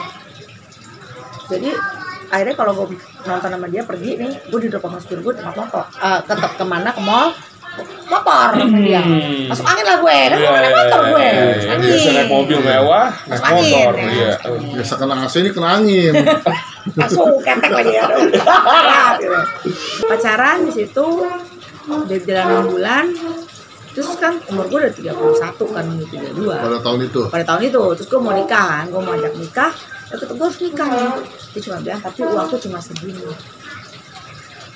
Jadi 1.46 1.70
akhirnya 2.26 2.56
kalau 2.58 2.72
gue 2.74 2.98
nonton 3.24 3.50
sama 3.50 3.68
dia 3.70 3.82
pergi 3.86 4.12
nih, 4.18 4.32
gue 4.50 4.60
di 4.66 4.70
depan 4.70 4.98
supir 4.98 5.22
gue 5.22 5.34
tempat 5.34 5.54
motor. 5.54 5.84
Eh, 5.98 6.20
tetap 6.26 6.52
ke 6.54 6.66
mana 6.66 6.90
ke 6.90 7.02
mall 7.02 7.34
motor 8.08 8.50
sama 8.56 8.78
dia. 8.82 9.02
Hmm. 9.04 9.52
Masuk 9.52 9.66
angin 9.68 9.86
lah 9.86 9.98
gue, 10.00 10.18
kan 10.32 10.38
Iya, 10.38 10.48
gue 10.48 10.60
naik 10.62 10.66
iya, 10.66 10.78
motor 10.80 11.00
iya, 11.02 11.10
gue. 11.12 11.26
iya. 11.26 11.44
Masuk 11.46 11.70
angin. 11.70 11.90
Biasa 11.92 12.10
naik 12.14 12.30
mobil 12.32 12.60
mewah, 12.64 13.08
naik 13.10 13.30
Masuk 13.30 13.46
angin, 13.46 13.66
motor. 13.70 13.94
ya. 13.94 14.06
Iya. 14.10 14.32
Biasa 14.74 14.94
kena 14.98 15.16
AC 15.22 15.36
ini 15.38 15.50
kena 15.52 15.70
angin. 15.76 16.14
langsung 16.86 17.42
ketek 17.42 17.72
lagi 17.74 17.98
ya 17.98 18.06
gitu. 18.14 18.38
pacaran 20.06 20.70
di 20.70 20.72
situ 20.72 21.08
di 22.06 22.18
jalan 22.22 22.46
enam 22.46 22.66
bulan 22.70 23.06
terus 23.96 24.12
kan 24.16 24.36
umur 24.46 24.68
gue 24.68 24.78
udah 24.78 24.94
31 24.94 25.56
kan 25.72 25.84
menuju 25.88 26.16
32 26.36 26.52
Pada 26.52 26.80
tahun 26.84 27.00
itu. 27.02 27.22
pada 27.32 27.46
tahun 27.46 27.62
itu 27.66 27.82
terus 27.96 28.08
gue 28.08 28.20
mau 28.20 28.34
nikah 28.34 28.66
kan 28.70 28.86
gue 28.86 29.00
mau 29.00 29.14
ajak 29.14 29.34
nikah 29.34 29.72
ya 30.06 30.16
tetep 30.16 30.36
gue 30.36 30.46
harus 30.46 30.60
nikah 30.60 30.88
nih 30.88 31.10
dia 31.50 31.62
cuma 31.64 31.78
bilang 31.80 32.00
tapi 32.00 32.20
uangku 32.22 32.56
cuma 32.60 32.78
segini 32.78 33.24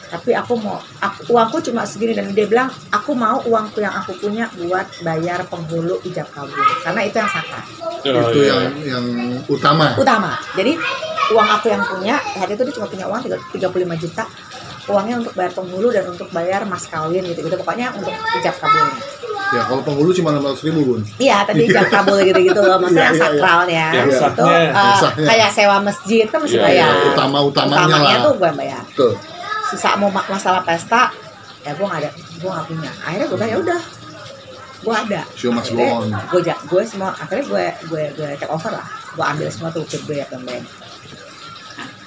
tapi 0.10 0.34
aku 0.34 0.58
mau 0.58 0.82
aku, 0.98 1.20
uangku 1.30 1.62
cuma 1.62 1.86
segini 1.86 2.18
dan 2.18 2.34
dia 2.34 2.44
bilang 2.44 2.66
aku 2.90 3.14
mau 3.14 3.38
uangku 3.44 3.78
yang 3.78 3.94
aku 3.94 4.18
punya 4.18 4.50
buat 4.58 4.90
bayar 5.00 5.46
penghulu 5.46 6.02
ijab 6.02 6.26
kabul 6.32 6.56
karena 6.82 7.02
itu 7.04 7.16
yang 7.16 7.30
sakral 7.30 7.64
Oh, 8.00 8.32
itu 8.32 8.40
iya. 8.40 8.56
yang 8.56 8.66
yang 8.80 9.06
utama. 9.46 9.92
utama. 9.94 10.40
Jadi 10.56 10.72
uang 11.30 11.50
aku 11.52 11.68
yang 11.68 11.84
punya 11.84 12.16
hari 12.16 12.56
itu 12.56 12.64
dia 12.64 12.72
cuma 12.72 12.88
punya 12.88 13.06
uang 13.06 13.20
tiga- 13.20 13.44
35 13.52 13.76
juta. 14.00 14.24
Uangnya 14.90 15.16
untuk 15.18 15.34
bayar 15.34 15.54
penghulu 15.54 15.88
dan 15.90 16.06
untuk 16.08 16.28
bayar 16.30 16.62
mas 16.66 16.86
kawin 16.86 17.22
gitu 17.24 17.40
gitu. 17.40 17.56
Pokoknya 17.56 17.94
untuk 17.94 18.10
ijab 18.10 18.56
kabulnya. 18.58 18.98
Ya, 19.50 19.66
kalau 19.66 19.82
penghulu 19.82 20.10
cuma 20.12 20.30
600 20.32 20.62
ribu, 20.64 20.80
Bun. 20.84 21.02
Iya, 21.18 21.42
tadi 21.42 21.66
ijab 21.66 21.90
kabul 21.90 22.22
gitu 22.22 22.38
gitu 22.40 22.60
loh. 22.60 22.78
Maksudnya 22.78 23.02
yang 23.04 23.14
Iya, 23.14 23.18
iya, 23.18 23.26
iya. 23.26 23.34
sakral 23.34 23.62
ya. 23.66 23.88
Yang 23.90 24.08
itu 24.10 24.46
eh, 24.46 24.68
Yang 24.70 25.26
kayak 25.26 25.50
sewa 25.54 25.78
masjid 25.80 26.26
kan 26.26 26.40
mesti 26.42 26.54
Iya, 26.54 26.66
bayar. 26.66 26.90
iya. 26.92 27.08
Utama-utamanya 27.10 27.82
Utamanya 27.82 28.06
lah. 28.12 28.26
tuh 28.26 28.34
gue 28.36 28.48
yang 28.48 28.60
bayar. 28.60 28.84
Tuh. 28.94 29.14
Sisa 29.70 29.90
mau 29.96 30.10
mak- 30.10 30.26
masalah 30.28 30.62
pesta 30.62 31.14
ya 31.60 31.72
gue 31.72 31.82
nggak 31.82 32.00
ada, 32.00 32.10
gue 32.14 32.50
nggak 32.50 32.66
punya. 32.68 32.92
Akhirnya 33.00 33.26
gue 33.26 33.38
bilang 33.38 33.52
ya 33.52 33.60
udah, 33.60 33.82
gue 34.80 34.96
ada. 34.96 35.22
Show 35.34 35.52
must 35.52 35.70
go 35.72 35.82
on. 35.84 36.08
gue 36.10 36.42
gue 36.46 36.82
semua 36.86 37.10
akhirnya 37.12 37.46
gue 37.46 37.64
gue 37.86 38.04
gue 38.16 38.28
take 38.38 38.50
over 38.50 38.72
lah. 38.72 38.88
Gue 39.12 39.26
ambil 39.28 39.48
semua 39.50 39.70
tuh 39.70 39.82
feedback 39.84 40.30
dan 40.30 40.42
lain. 40.44 40.64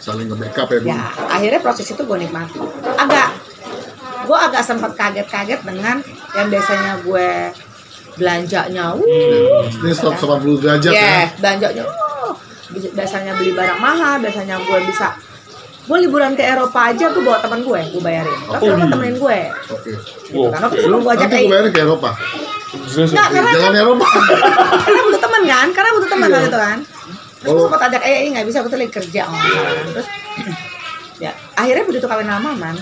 Saling 0.03 0.27
nge-backup 0.27 0.67
ya, 0.69 0.79
Bun. 0.79 0.89
ya 0.89 1.03
akhirnya 1.29 1.61
proses 1.61 1.87
itu 1.87 2.03
gue 2.03 2.19
nikmati 2.19 2.59
agak 2.93 3.29
gue 4.23 4.39
agak 4.41 4.61
sempat 4.61 4.93
kaget-kaget 4.93 5.63
dengan 5.63 6.03
yang 6.33 6.47
biasanya 6.49 6.93
gue 7.01 7.29
belanjanya 8.13 8.85
uh 8.93 9.63
Ini 9.81 9.93
180 9.93 10.19
derajat 10.59 10.91
ya. 10.91 10.99
yes 11.23 11.29
belanjanya 11.39 11.85
uh 11.85 12.35
Bi- 12.69 12.91
biasanya 12.91 13.33
beli 13.35 13.53
barang 13.53 13.79
mahal 13.79 14.19
biasanya 14.19 14.59
gue 14.59 14.79
bisa 14.85 15.15
gue 15.83 15.99
liburan 15.99 16.33
ke 16.33 16.43
Eropa 16.43 16.89
aja 16.89 17.07
gue 17.07 17.21
bawa 17.21 17.39
teman 17.39 17.61
gue 17.61 17.81
gue 17.89 18.01
bayarin 18.01 18.39
tapi 18.49 18.63
Oh, 18.65 18.73
kan 18.73 18.79
iya. 18.81 18.91
temenin 18.91 19.17
gue 19.17 19.39
Oke. 19.69 19.91
gitu 20.27 20.49
kan 20.49 20.61
waktu 20.63 20.79
itu 20.79 20.89
Lu 20.89 20.99
gue 20.99 21.13
ajak 21.13 21.29
gue 21.29 21.47
bayarin 21.47 21.71
ke 21.71 21.81
Eropa. 21.81 22.11
Nggak, 22.73 23.29
karena 23.29 23.51
jalan 23.53 23.75
Eropa. 23.77 24.07
karena 24.85 25.01
butuh 25.05 25.21
teman 25.21 25.43
kan 25.45 25.67
karena 25.71 25.91
butuh 25.93 26.09
teman 26.09 26.27
Iya. 26.27 26.35
kan 26.35 26.43
gitu 26.45 26.59
kan 26.59 26.79
terus 27.43 27.53
gue 27.53 27.65
sempat 27.67 27.83
ajak 27.91 28.03
eh 28.03 28.31
nggak 28.31 28.47
bisa 28.47 28.57
aku 28.63 28.69
tuh 28.69 28.79
lagi 28.79 28.93
kerja 28.93 29.23
oh, 29.27 29.35
kan. 29.35 29.85
terus 29.91 30.09
ya 31.25 31.31
akhirnya 31.53 31.85
begitu 31.85 32.07
kawin 32.07 32.27
lama 32.27 32.51
man 32.55 32.77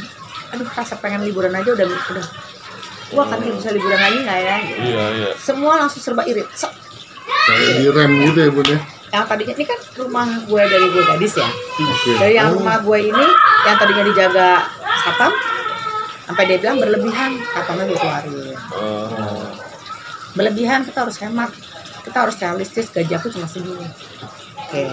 aduh 0.51 0.69
rasa 0.69 0.95
pengen 0.97 1.25
liburan 1.25 1.51
aja 1.51 1.73
udah 1.73 1.87
udah 1.87 2.27
wah 3.11 3.27
kan 3.27 3.41
bisa 3.41 3.71
liburan 3.71 3.97
lagi 3.97 4.19
nggak 4.21 4.39
ya 4.39 4.57
Iya, 4.61 5.05
iya. 5.17 5.31
semua 5.37 5.75
langsung 5.77 5.99
serba 5.99 6.23
irit 6.23 6.47
Sek. 6.53 6.71
Kayak 7.41 7.73
di 7.75 7.87
rem 7.89 8.13
gitu 8.23 8.39
ya, 8.39 8.51
Bun 8.51 8.67
ya. 8.69 8.79
yang 9.11 9.27
tadinya 9.27 9.55
ini 9.55 9.65
kan 9.65 9.79
rumah 9.97 10.23
gue 10.41 10.63
dari 10.63 10.87
gue 10.87 11.03
gadis 11.05 11.35
ya 11.35 11.49
Oke. 11.51 12.11
dari 12.17 12.35
yang 12.37 12.55
Oh, 12.55 12.57
rumah 12.57 12.79
gue 12.79 12.99
ini 13.03 13.27
yang 13.65 13.77
tadinya 13.77 14.05
dijaga 14.07 14.49
satpam 15.01 15.33
sampai 16.23 16.45
dia 16.47 16.59
bilang 16.59 16.79
berlebihan 16.79 17.31
katanya 17.43 17.85
gue 17.87 17.99
keluarin 17.99 18.35
Oh. 18.71 19.51
berlebihan 20.33 20.87
kita 20.87 21.03
harus 21.03 21.19
hemat 21.19 21.51
kita 22.01 22.17
harus 22.17 22.37
realistis 22.39 22.87
gaji 22.89 23.13
aku 23.13 23.29
cuma 23.29 23.45
segini 23.45 23.83
oke. 24.71 24.85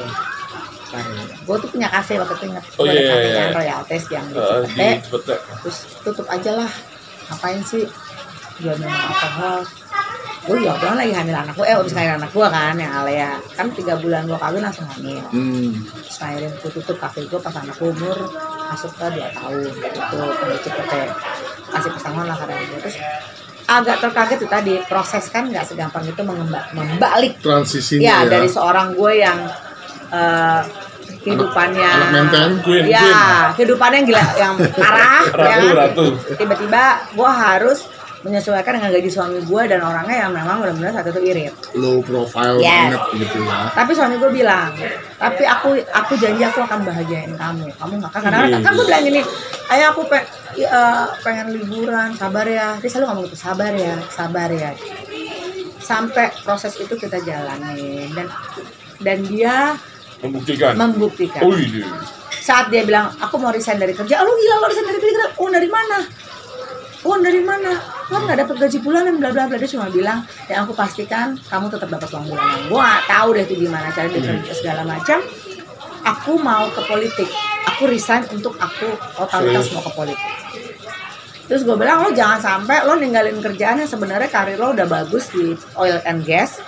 Gue 1.43 1.55
tuh 1.59 1.69
punya 1.69 1.87
kafe 1.87 2.15
waktu 2.15 2.33
itu 2.33 2.45
inget 2.47 2.63
Oh, 2.73 2.85
iya, 2.85 3.01
kafe 3.03 3.19
iya, 3.21 3.35
kan 3.35 3.43
iya. 3.43 3.53
royalties 3.53 4.05
yang 4.07 4.25
di 4.25 4.39
Eh, 4.79 4.95
Cipete. 4.97 5.35
Terus 5.61 5.77
tutup 6.01 6.27
aja 6.27 6.51
lah. 6.55 6.71
Ngapain 7.27 7.59
sih? 7.61 7.83
Jual 8.57 8.75
minum 8.75 8.89
alkohol. 8.89 9.61
Gue 10.39 10.55
juga 10.57 10.71
kebetulan 10.73 10.97
lagi 10.97 11.13
hamil 11.13 11.35
anak 11.37 11.53
gue 11.53 11.65
eh 11.67 11.75
udah 11.75 11.91
hamil 11.93 12.15
anak 12.15 12.31
gue 12.31 12.47
kan 12.47 12.75
yang 12.75 12.93
Alea. 12.95 13.31
Kan 13.53 13.67
tiga 13.75 13.93
bulan 13.95 14.23
gue 14.25 14.37
kawin 14.37 14.63
langsung 14.63 14.87
hamil. 14.87 15.19
Hmm. 15.27 15.75
terus 15.99 16.17
akhirnya 16.17 16.49
gue 16.55 16.71
tutup 16.71 16.97
kafe 16.97 17.27
gue 17.27 17.35
pas 17.37 17.51
anak 17.53 17.75
gue 17.75 17.89
umur 17.91 18.17
masuk 18.65 18.91
ke 18.95 19.05
dua 19.11 19.27
tahun. 19.29 19.67
Gitu 19.67 20.17
di 20.23 20.57
Cipete. 20.63 21.01
Kasih 21.67 21.91
pesangon 21.91 22.25
lah 22.25 22.37
karena 22.37 22.63
gue 22.63 22.79
terus 22.79 22.97
agak 23.67 23.99
terkaget 23.99 24.37
tuh 24.39 24.47
tadi 24.47 24.73
proses 24.87 25.27
kan 25.27 25.43
nggak 25.43 25.67
segampang 25.67 25.99
itu 26.01 26.21
mengemba- 26.23 26.71
membalik 26.71 27.35
Transisinya 27.37 27.99
ya, 27.99 28.17
ya. 28.23 28.31
dari 28.31 28.47
seorang 28.47 28.95
gue 28.95 29.13
yang 29.19 29.35
eh, 30.09 30.61
kehidupannya 31.17 31.89
anak 31.89 32.09
menteng, 32.13 32.51
Queen, 32.61 32.83
ya 32.85 32.99
queen. 32.99 33.15
kehidupannya 33.55 33.97
yang 33.97 34.07
gila 34.07 34.23
yang 34.37 34.53
parah 34.79 35.23
ya 35.35 35.55
kan? 35.57 36.13
tiba-tiba 36.33 36.83
gue 37.11 37.29
harus 37.29 37.79
menyesuaikan 38.17 38.73
dengan 38.73 38.89
gaji 38.89 39.07
suami 39.07 39.39
gue 39.39 39.61
dan 39.67 39.79
orangnya 39.79 40.17
yang 40.19 40.31
memang 40.33 40.57
benar-benar 40.57 40.91
satu 40.91 41.13
itu 41.13 41.21
irit 41.27 41.53
low 41.73 42.01
profile 42.01 42.57
Yes. 42.57 42.91
banget 42.91 43.01
gitu 43.19 43.37
ya. 43.41 43.59
tapi 43.71 43.91
suami 43.93 44.15
gue 44.17 44.31
bilang 44.33 44.71
tapi 45.15 45.43
aku 45.43 45.69
aku 45.85 46.13
janji 46.15 46.41
aku 46.41 46.59
akan 46.59 46.81
bahagiain 46.81 47.31
kamu 47.31 47.69
kamu 47.73 47.93
nggak 47.97 48.11
kan 48.11 48.21
karena 48.25 48.57
kan 48.57 48.71
gue 48.73 48.85
bilang 48.85 49.03
gini 49.05 49.21
ayah 49.69 49.87
aku 49.89 50.01
pe- 50.05 50.27
eh, 50.57 51.05
pengen 51.21 51.47
liburan 51.53 52.09
sabar 52.13 52.43
ya 52.43 52.75
dia 52.77 52.89
selalu 52.89 53.05
ngomong 53.05 53.23
gitu 53.27 53.37
sabar 53.37 53.71
ya 53.71 53.95
sabar 54.09 54.49
ya 54.49 54.71
sampai 55.79 56.25
proses 56.41 56.73
itu 56.75 56.93
kita 56.93 57.21
jalanin 57.21 58.11
dan 58.11 58.27
dan 58.97 59.17
dia 59.23 59.77
Membuktikan. 60.23 60.73
membuktikan 60.73 61.41
Oh 61.45 61.53
iya. 61.53 61.85
saat 62.41 62.71
dia 62.71 62.87
bilang 62.87 63.11
aku 63.19 63.35
mau 63.37 63.51
resign 63.51 63.75
dari 63.75 63.91
kerja, 63.91 64.23
oh, 64.23 64.25
lu 64.25 64.33
gila 64.39 64.55
lo 64.63 64.65
resign 64.71 64.87
dari 64.87 64.99
kerja, 65.03 65.35
oh 65.35 65.49
dari 65.51 65.67
mana? 65.67 65.99
Uang 67.05 67.21
dari 67.21 67.39
mana? 67.39 67.71
Lo 68.09 68.23
nggak 68.23 68.37
dapat 68.43 68.55
gaji 68.67 68.77
bulanan, 68.81 69.15
bla 69.21 69.29
bla 69.31 69.45
bla. 69.47 69.55
Dia 69.59 69.69
cuma 69.69 69.87
bilang, 69.87 70.25
ya 70.49 70.63
aku 70.63 70.73
pastikan 70.73 71.37
kamu 71.47 71.69
tetap 71.69 71.87
dapat 71.87 72.09
uang 72.11 72.25
bulanan. 72.33 72.59
Gue 72.67 72.79
nggak 72.79 73.03
tahu 73.07 73.27
deh 73.35 73.43
itu 73.47 73.55
gimana 73.67 73.87
cara 73.93 74.07
dia 74.09 74.21
kerja 74.23 74.53
segala 74.55 74.81
macam. 74.83 75.19
Aku 76.07 76.39
mau 76.39 76.71
ke 76.71 76.81
politik. 76.87 77.29
Aku 77.75 77.83
resign 77.87 78.23
untuk 78.31 78.55
aku 78.57 78.95
totalitas 79.15 79.67
Serius? 79.69 79.75
mau 79.75 79.83
ke 79.85 79.91
politik. 79.93 80.31
Terus 81.47 81.61
gue 81.63 81.75
bilang 81.79 82.03
lo 82.03 82.11
jangan 82.11 82.39
sampai 82.43 82.83
lo 82.83 82.99
ninggalin 82.99 83.39
kerjaan 83.39 83.79
yang 83.79 83.87
sebenarnya 83.87 84.27
karir 84.27 84.59
lo 84.59 84.75
udah 84.75 84.87
bagus 84.87 85.31
di 85.31 85.55
oil 85.79 85.99
and 86.03 86.27
gas. 86.27 86.59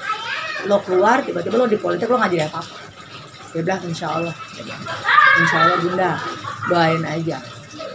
Lo 0.68 0.80
keluar 0.84 1.24
tiba-tiba 1.24 1.56
lo 1.56 1.68
di 1.68 1.80
politik 1.80 2.08
lo 2.08 2.20
nggak 2.20 2.32
jadi 2.32 2.48
apa-apa. 2.48 2.89
Dia 3.52 3.62
bilang 3.62 3.82
insya 3.84 4.08
Allah. 4.12 4.36
Insya 5.40 5.58
Allah 5.60 5.78
bunda 5.80 6.12
doain 6.68 7.04
aja. 7.04 7.38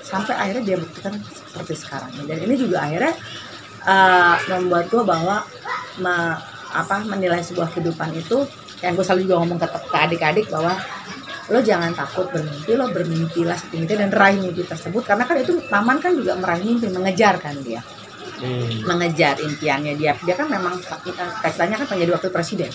Sampai 0.02 0.34
akhirnya 0.34 0.62
dia 0.64 0.76
buktikan 0.76 1.14
seperti 1.18 1.74
sekarang. 1.76 2.10
Dan 2.24 2.38
ini 2.40 2.54
juga 2.54 2.82
akhirnya 2.82 3.12
eh, 3.84 4.34
membuat 4.50 4.88
gue 4.88 5.02
bahwa 5.02 5.36
me- 5.98 6.38
apa 6.74 7.06
menilai 7.06 7.38
sebuah 7.38 7.70
kehidupan 7.70 8.10
itu 8.12 8.42
yang 8.82 8.98
gue 8.98 9.04
selalu 9.06 9.30
juga 9.30 9.36
ngomong 9.40 9.58
ke, 9.58 9.68
ke 9.70 9.96
adik-adik 9.96 10.46
bahwa 10.50 10.74
lo 11.46 11.60
jangan 11.60 11.92
takut 11.92 12.26
bermimpi 12.32 12.72
lo 12.72 12.88
bermimpilah 12.88 13.54
setinggi 13.54 13.94
dan 13.94 14.10
raih 14.10 14.40
mimpi 14.40 14.64
tersebut 14.64 15.04
karena 15.04 15.22
kan 15.22 15.36
itu 15.38 15.60
paman 15.68 16.00
kan 16.00 16.16
juga 16.16 16.34
meraih 16.34 16.64
mimpi 16.64 16.88
mengejar 16.90 17.38
kan 17.38 17.54
dia 17.62 17.78
Hmm. 18.34 18.82
mengejar 18.82 19.38
impiannya 19.38 19.94
dia 19.94 20.10
dia 20.18 20.34
kan 20.34 20.50
memang 20.50 20.74
katanya 21.38 21.78
kan 21.78 21.86
pengen 21.86 22.10
jadi 22.10 22.12
wakil 22.18 22.34
presiden 22.34 22.66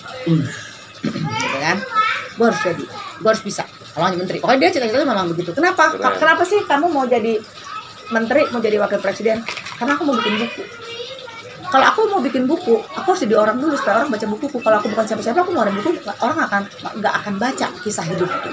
gitu 1.40 1.58
kan 1.58 1.76
gue 2.36 2.46
harus 2.46 2.60
jadi 2.60 2.84
gue 3.20 3.28
harus 3.28 3.42
bisa 3.44 3.62
kalau 3.92 4.06
jadi 4.08 4.20
menteri 4.22 4.38
pokoknya 4.38 4.60
dia 4.62 4.70
cita-citanya 4.72 5.08
memang 5.08 5.26
begitu 5.34 5.50
kenapa 5.52 5.84
Keren. 5.92 6.16
kenapa 6.16 6.42
sih 6.46 6.60
kamu 6.64 6.86
mau 6.88 7.04
jadi 7.04 7.34
menteri 8.10 8.42
mau 8.54 8.60
jadi 8.62 8.76
wakil 8.80 9.00
presiden 9.02 9.42
karena 9.76 9.92
aku 9.98 10.02
mau 10.06 10.14
bikin 10.16 10.34
buku 10.40 10.62
kalau 11.70 11.86
aku 11.86 12.00
mau 12.10 12.20
bikin 12.22 12.44
buku 12.48 12.74
aku 12.94 13.06
harus 13.14 13.22
jadi 13.22 13.34
orang 13.38 13.56
dulu 13.58 13.74
supaya 13.78 14.02
orang 14.02 14.10
baca 14.10 14.26
bukuku 14.26 14.58
kalau 14.62 14.76
aku 14.82 14.88
bukan 14.90 15.04
siapa-siapa 15.06 15.38
aku 15.42 15.50
mau 15.54 15.66
buku 15.68 15.90
orang 16.22 16.38
akan 16.46 16.62
nggak 16.98 17.14
akan 17.22 17.34
baca 17.38 17.66
kisah 17.82 18.04
hidupku 18.06 18.48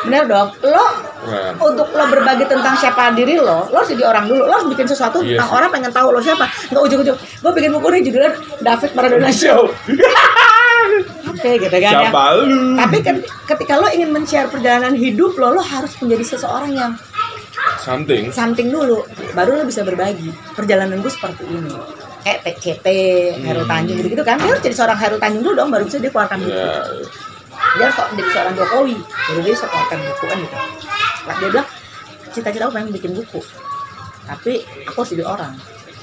bener 0.00 0.24
dong 0.24 0.48
lo 0.64 0.84
Keren. 1.20 1.54
untuk 1.60 1.88
lo 1.92 2.04
berbagi 2.08 2.48
tentang 2.48 2.72
siapa 2.80 3.12
diri 3.12 3.36
lo, 3.36 3.68
lo 3.68 3.76
harus 3.76 3.92
jadi 3.92 4.08
orang 4.08 4.24
dulu. 4.24 4.48
Lo 4.48 4.56
harus 4.56 4.72
bikin 4.72 4.88
sesuatu 4.88 5.20
Iya 5.20 5.36
tentang 5.36 5.52
orang 5.52 5.68
pengen 5.68 5.92
tahu 5.92 6.16
lo 6.16 6.20
siapa. 6.24 6.48
Nggak 6.72 6.80
ujung-ujung. 6.80 7.18
Gue 7.20 7.52
bikin 7.60 7.70
buku 7.76 7.86
nih 7.92 8.00
judulnya 8.08 8.32
David 8.64 8.90
Maradona 8.96 9.28
Show. 9.28 9.68
Oke 11.40 11.56
gitu 11.56 11.72
kan 11.74 11.92
ya. 12.04 12.10
Lu? 12.36 12.76
Tapi 12.76 12.98
kan 13.00 13.16
ketika 13.48 13.72
lo 13.74 13.88
ingin 13.88 14.12
men-share 14.12 14.46
perjalanan 14.46 14.92
hidup 14.92 15.32
lo, 15.34 15.56
lo 15.56 15.62
harus 15.64 15.96
menjadi 15.98 16.36
seseorang 16.36 16.70
yang 16.70 16.92
Something. 17.80 18.28
something 18.28 18.68
dulu. 18.68 19.08
Baru 19.32 19.56
lo 19.56 19.64
bisa 19.64 19.80
berbagi. 19.80 20.28
Perjalanan 20.52 21.00
gue 21.00 21.08
seperti 21.08 21.48
ini. 21.48 21.72
Kayak 22.20 22.38
TCT, 22.44 22.86
Heru 23.40 23.64
Tanjung 23.64 23.96
gitu-gitu 23.96 24.20
kan. 24.20 24.36
Dia 24.36 24.52
harus 24.52 24.60
jadi 24.60 24.76
seorang 24.76 24.98
Heru 25.00 25.16
Tanjung 25.16 25.40
dulu 25.40 25.54
dong, 25.56 25.72
baru 25.72 25.88
bisa 25.88 25.96
dia 25.96 26.12
keluarkan 26.12 26.38
buku 26.38 26.52
Ya. 26.52 26.84
dia 27.76 27.86
harus 27.86 27.96
jadi 28.16 28.30
seorang 28.32 28.54
Jokowi 28.56 28.96
jadi 29.28 29.40
dia 29.44 29.52
bisa 29.52 29.66
keluarkan 29.68 29.98
buku 30.00 30.24
kan 30.26 30.38
gitu 30.40 30.56
Lah, 31.20 31.34
dia 31.36 31.48
bilang 31.52 31.68
cita-cita 32.32 32.64
aku 32.64 32.72
pengen 32.72 32.90
bikin 32.90 33.12
buku 33.12 33.40
tapi 34.22 34.52
aku 34.88 34.96
harus 34.96 35.10
jadi 35.12 35.24
orang 35.28 35.52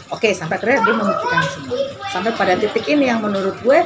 oke 0.07 0.29
sampai 0.31 0.55
akhirnya 0.55 0.85
dia 0.85 0.93
membuktikan 0.93 1.41
semua 1.49 1.79
sampai 2.07 2.31
pada 2.37 2.53
titik 2.55 2.85
ini 2.85 3.09
yang 3.09 3.19
menurut 3.19 3.57
gue 3.57 3.79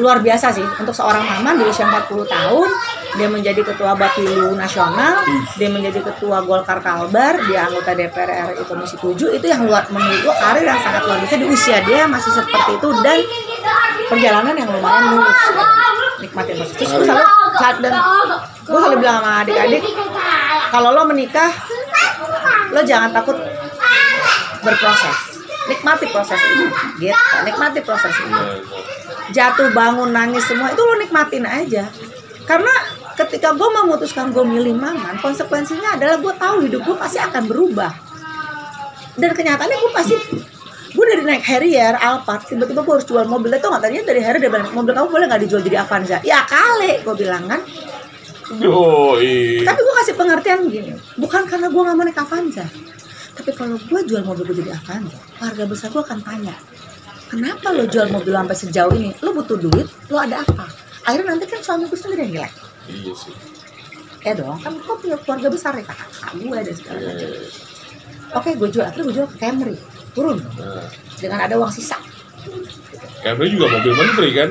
luar 0.00 0.24
biasa 0.24 0.54
sih. 0.54 0.64
Untuk 0.80 0.94
seorang 0.96 1.24
mama 1.24 1.58
di 1.58 1.64
usia 1.68 1.88
40 1.88 2.24
tahun 2.24 2.68
dia 3.12 3.28
menjadi 3.28 3.60
ketua 3.60 3.92
Bapilu 3.92 4.56
Nasional, 4.56 5.20
dia 5.60 5.68
menjadi 5.68 6.00
ketua 6.00 6.40
Golkar 6.48 6.80
Kalbar, 6.80 7.44
dia 7.44 7.68
anggota 7.68 7.92
DPR 7.92 8.56
RI 8.56 8.64
Komisi 8.64 8.96
7 8.96 9.36
itu 9.36 9.46
yang 9.48 9.68
luar 9.68 9.84
menurut 9.92 10.32
karir 10.40 10.64
yang 10.64 10.80
sangat 10.80 11.04
luar 11.04 11.20
biasa 11.20 11.36
di 11.36 11.46
usia 11.48 11.84
dia 11.84 12.08
masih 12.08 12.32
seperti 12.32 12.72
itu 12.80 12.88
dan 13.04 13.20
perjalanan 14.08 14.54
yang 14.56 14.70
lumayan 14.72 15.04
mulus. 15.12 15.40
Nikmatin 16.24 16.54
proses 16.56 16.74
terus 16.78 16.90
gue 16.94 17.04
selalu 17.04 17.26
saat 17.60 17.76
dan 17.82 17.92
gue 18.64 18.78
selalu 18.78 18.96
bilang 19.02 19.16
sama 19.20 19.42
adik-adik 19.42 19.82
kalau 20.70 20.94
lo 20.94 21.02
menikah 21.04 21.50
lo 22.72 22.80
jangan 22.80 23.12
takut 23.12 23.36
berproses. 24.64 25.16
Nikmati 25.62 26.06
proses 26.10 26.40
ini. 26.42 26.66
Gitu. 26.98 27.14
Nikmati 27.46 27.80
proses 27.86 28.14
ini. 28.18 28.32
Ya, 28.34 28.42
jatuh 29.30 29.70
bangun 29.70 30.10
nangis 30.10 30.42
semua 30.50 30.74
itu 30.74 30.82
lo 30.82 30.98
nikmatin 30.98 31.46
aja. 31.46 31.86
Karena 32.42 32.74
ketika 33.14 33.54
gue 33.54 33.68
memutuskan 33.70 34.34
gue 34.34 34.42
milih 34.42 34.74
maman 34.74 35.22
konsekuensinya 35.22 35.94
adalah 35.94 36.18
gue 36.18 36.34
tahu 36.34 36.56
hidup 36.66 36.82
gue 36.82 36.96
pasti 36.98 37.22
akan 37.22 37.46
berubah. 37.46 37.92
Dan 39.14 39.30
kenyataannya 39.30 39.78
gue 39.78 39.92
pasti 39.94 40.16
gue 40.92 41.04
dari 41.08 41.22
naik 41.24 41.44
Harrier 41.46 41.94
Alphard 41.96 42.50
tiba-tiba 42.50 42.82
gue 42.82 42.94
harus 42.98 43.06
jual 43.06 43.24
mobil. 43.30 43.54
Itu 43.54 43.70
nggak 43.70 43.82
tadinya 43.86 44.04
dari 44.10 44.20
Harrier 44.24 44.50
bilang 44.50 44.74
mobil 44.74 44.92
kamu 44.96 45.06
boleh 45.06 45.26
nggak 45.30 45.42
dijual 45.46 45.62
jadi 45.62 45.86
Avanza? 45.86 46.18
Ya 46.26 46.42
kali 46.42 47.06
gue 47.06 47.14
bilang 47.14 47.46
kan. 47.46 47.62
Yoi. 48.60 49.64
tapi 49.64 49.80
gue 49.80 49.94
kasih 50.04 50.14
pengertian 50.18 50.60
gini 50.68 50.92
bukan 51.16 51.48
karena 51.48 51.72
gue 51.72 51.82
nggak 51.82 51.96
mau 51.96 52.04
naik 52.04 52.20
Avanza 52.20 52.66
tapi 53.32 53.50
kalau 53.56 53.80
gue 53.80 54.00
jual 54.04 54.20
mobil 54.26 54.44
gue 54.52 54.56
jadi 54.60 54.76
Avanza 54.76 55.16
harga 55.40 55.64
besar 55.64 55.88
gue 55.88 56.02
akan 56.04 56.20
tanya 56.20 56.52
kenapa 57.32 57.72
lo 57.72 57.88
jual 57.88 58.12
mobil 58.12 58.36
sampai 58.36 58.56
sejauh 58.56 58.92
ini? 58.92 59.10
Lo 59.24 59.32
butuh 59.32 59.56
duit? 59.56 59.88
Lo 60.12 60.20
ada 60.20 60.44
apa? 60.44 60.68
Akhirnya 61.08 61.32
nanti 61.34 61.48
kan 61.48 61.64
suami 61.64 61.88
gue 61.88 61.96
sendiri 61.96 62.28
yang 62.28 62.32
nilai. 62.36 62.52
Iya 62.92 63.14
sih. 63.16 63.34
ya 64.22 64.38
dong 64.38 64.54
kan 64.62 64.70
gue 64.78 64.96
punya 65.02 65.18
keluarga 65.18 65.50
besar 65.50 65.74
ya 65.74 65.82
kakak 65.82 66.06
kakak 66.14 66.32
gue 66.38 66.58
dan 66.62 66.74
segala 66.78 66.98
macam. 67.02 67.10
iya, 67.10 67.26
iya. 67.26 67.50
oke 68.38 68.50
gue 68.54 68.68
jual. 68.70 68.84
Akhirnya 68.86 69.04
gue 69.08 69.16
jual 69.18 69.28
ke 69.32 69.36
Camry. 69.40 69.74
Turun. 70.12 70.38
Nah, 70.60 70.86
dengan 71.18 71.38
ada 71.42 71.54
uang 71.58 71.72
sisa. 71.72 71.96
Camry 73.24 73.48
juga 73.50 73.66
mobil 73.72 73.94
menteri 73.96 74.30
kan? 74.36 74.50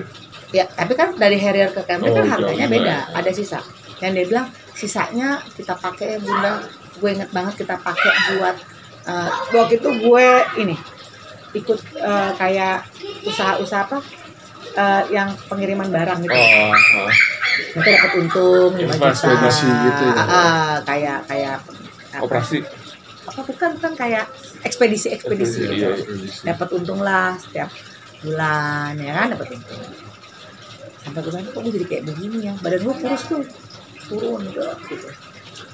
ya 0.51 0.67
tapi 0.67 0.99
kan 0.99 1.15
dari 1.15 1.39
Harrier 1.39 1.71
ke 1.71 1.79
Camry 1.87 2.11
Oh, 2.11 2.19
kan 2.19 2.27
harganya 2.27 2.67
beda. 2.67 2.83
ya. 2.83 2.99
ada 3.15 3.31
sisa. 3.31 3.63
Yang 4.03 4.11
dia 4.11 4.25
bilang 4.27 4.47
sisanya 4.75 5.29
kita 5.55 5.79
pakai 5.79 6.19
bunda 6.19 6.59
gue 6.99 7.09
inget 7.09 7.31
banget 7.31 7.63
kita 7.63 7.79
pakai 7.79 8.11
buat 8.35 8.55
eh, 9.07 9.29
waktu 9.55 9.79
itu 9.79 9.89
gue 10.03 10.27
ini 10.59 10.75
ikut 11.51 11.79
eh, 11.95 12.31
kayak 12.35 12.87
usaha-usaha 13.23 13.83
apa 13.85 13.97
eh, 14.73 15.03
yang 15.11 15.35
pengiriman 15.45 15.87
barang 15.87 16.19
gitu 16.23 16.31
Oh, 16.31 16.71
oh. 16.71 17.11
nanti 17.75 17.89
dapat 17.91 18.11
untung 18.17 18.71
5 18.73 18.87
juta 18.87 19.47
gitu 19.59 20.03
ya. 20.07 20.15
Ah, 20.17 20.75
kayak 20.81 21.19
kayak 21.27 21.57
apa, 22.11 22.23
operasi. 22.23 22.63
apa 23.21 23.41
bukan 23.43 23.69
bukan 23.77 23.93
kayak 23.93 24.25
ekspedisi 24.61 25.11
ekspedisi 25.11 25.61
Ekspedisi, 25.61 25.77
gitu. 25.77 26.13
iya. 26.17 26.51
dapat 26.51 26.67
untung 26.73 26.99
lah 26.99 27.35
setiap 27.37 27.69
bulan 28.21 28.95
ya 28.97 29.11
kan 29.13 29.27
dapat 29.35 29.47
untung 29.55 29.81
sampai 31.01 31.19
gue 31.19 31.31
bilang, 31.31 31.45
kok 31.47 31.59
gue 31.59 31.73
jadi 31.75 31.85
kayak 31.87 32.03
begini 32.07 32.37
ya 32.45 32.53
badan 32.59 32.81
gue 32.81 32.95
kurus 32.97 33.23
tuh 33.25 33.43
turun 34.07 34.41
gitu. 34.45 34.61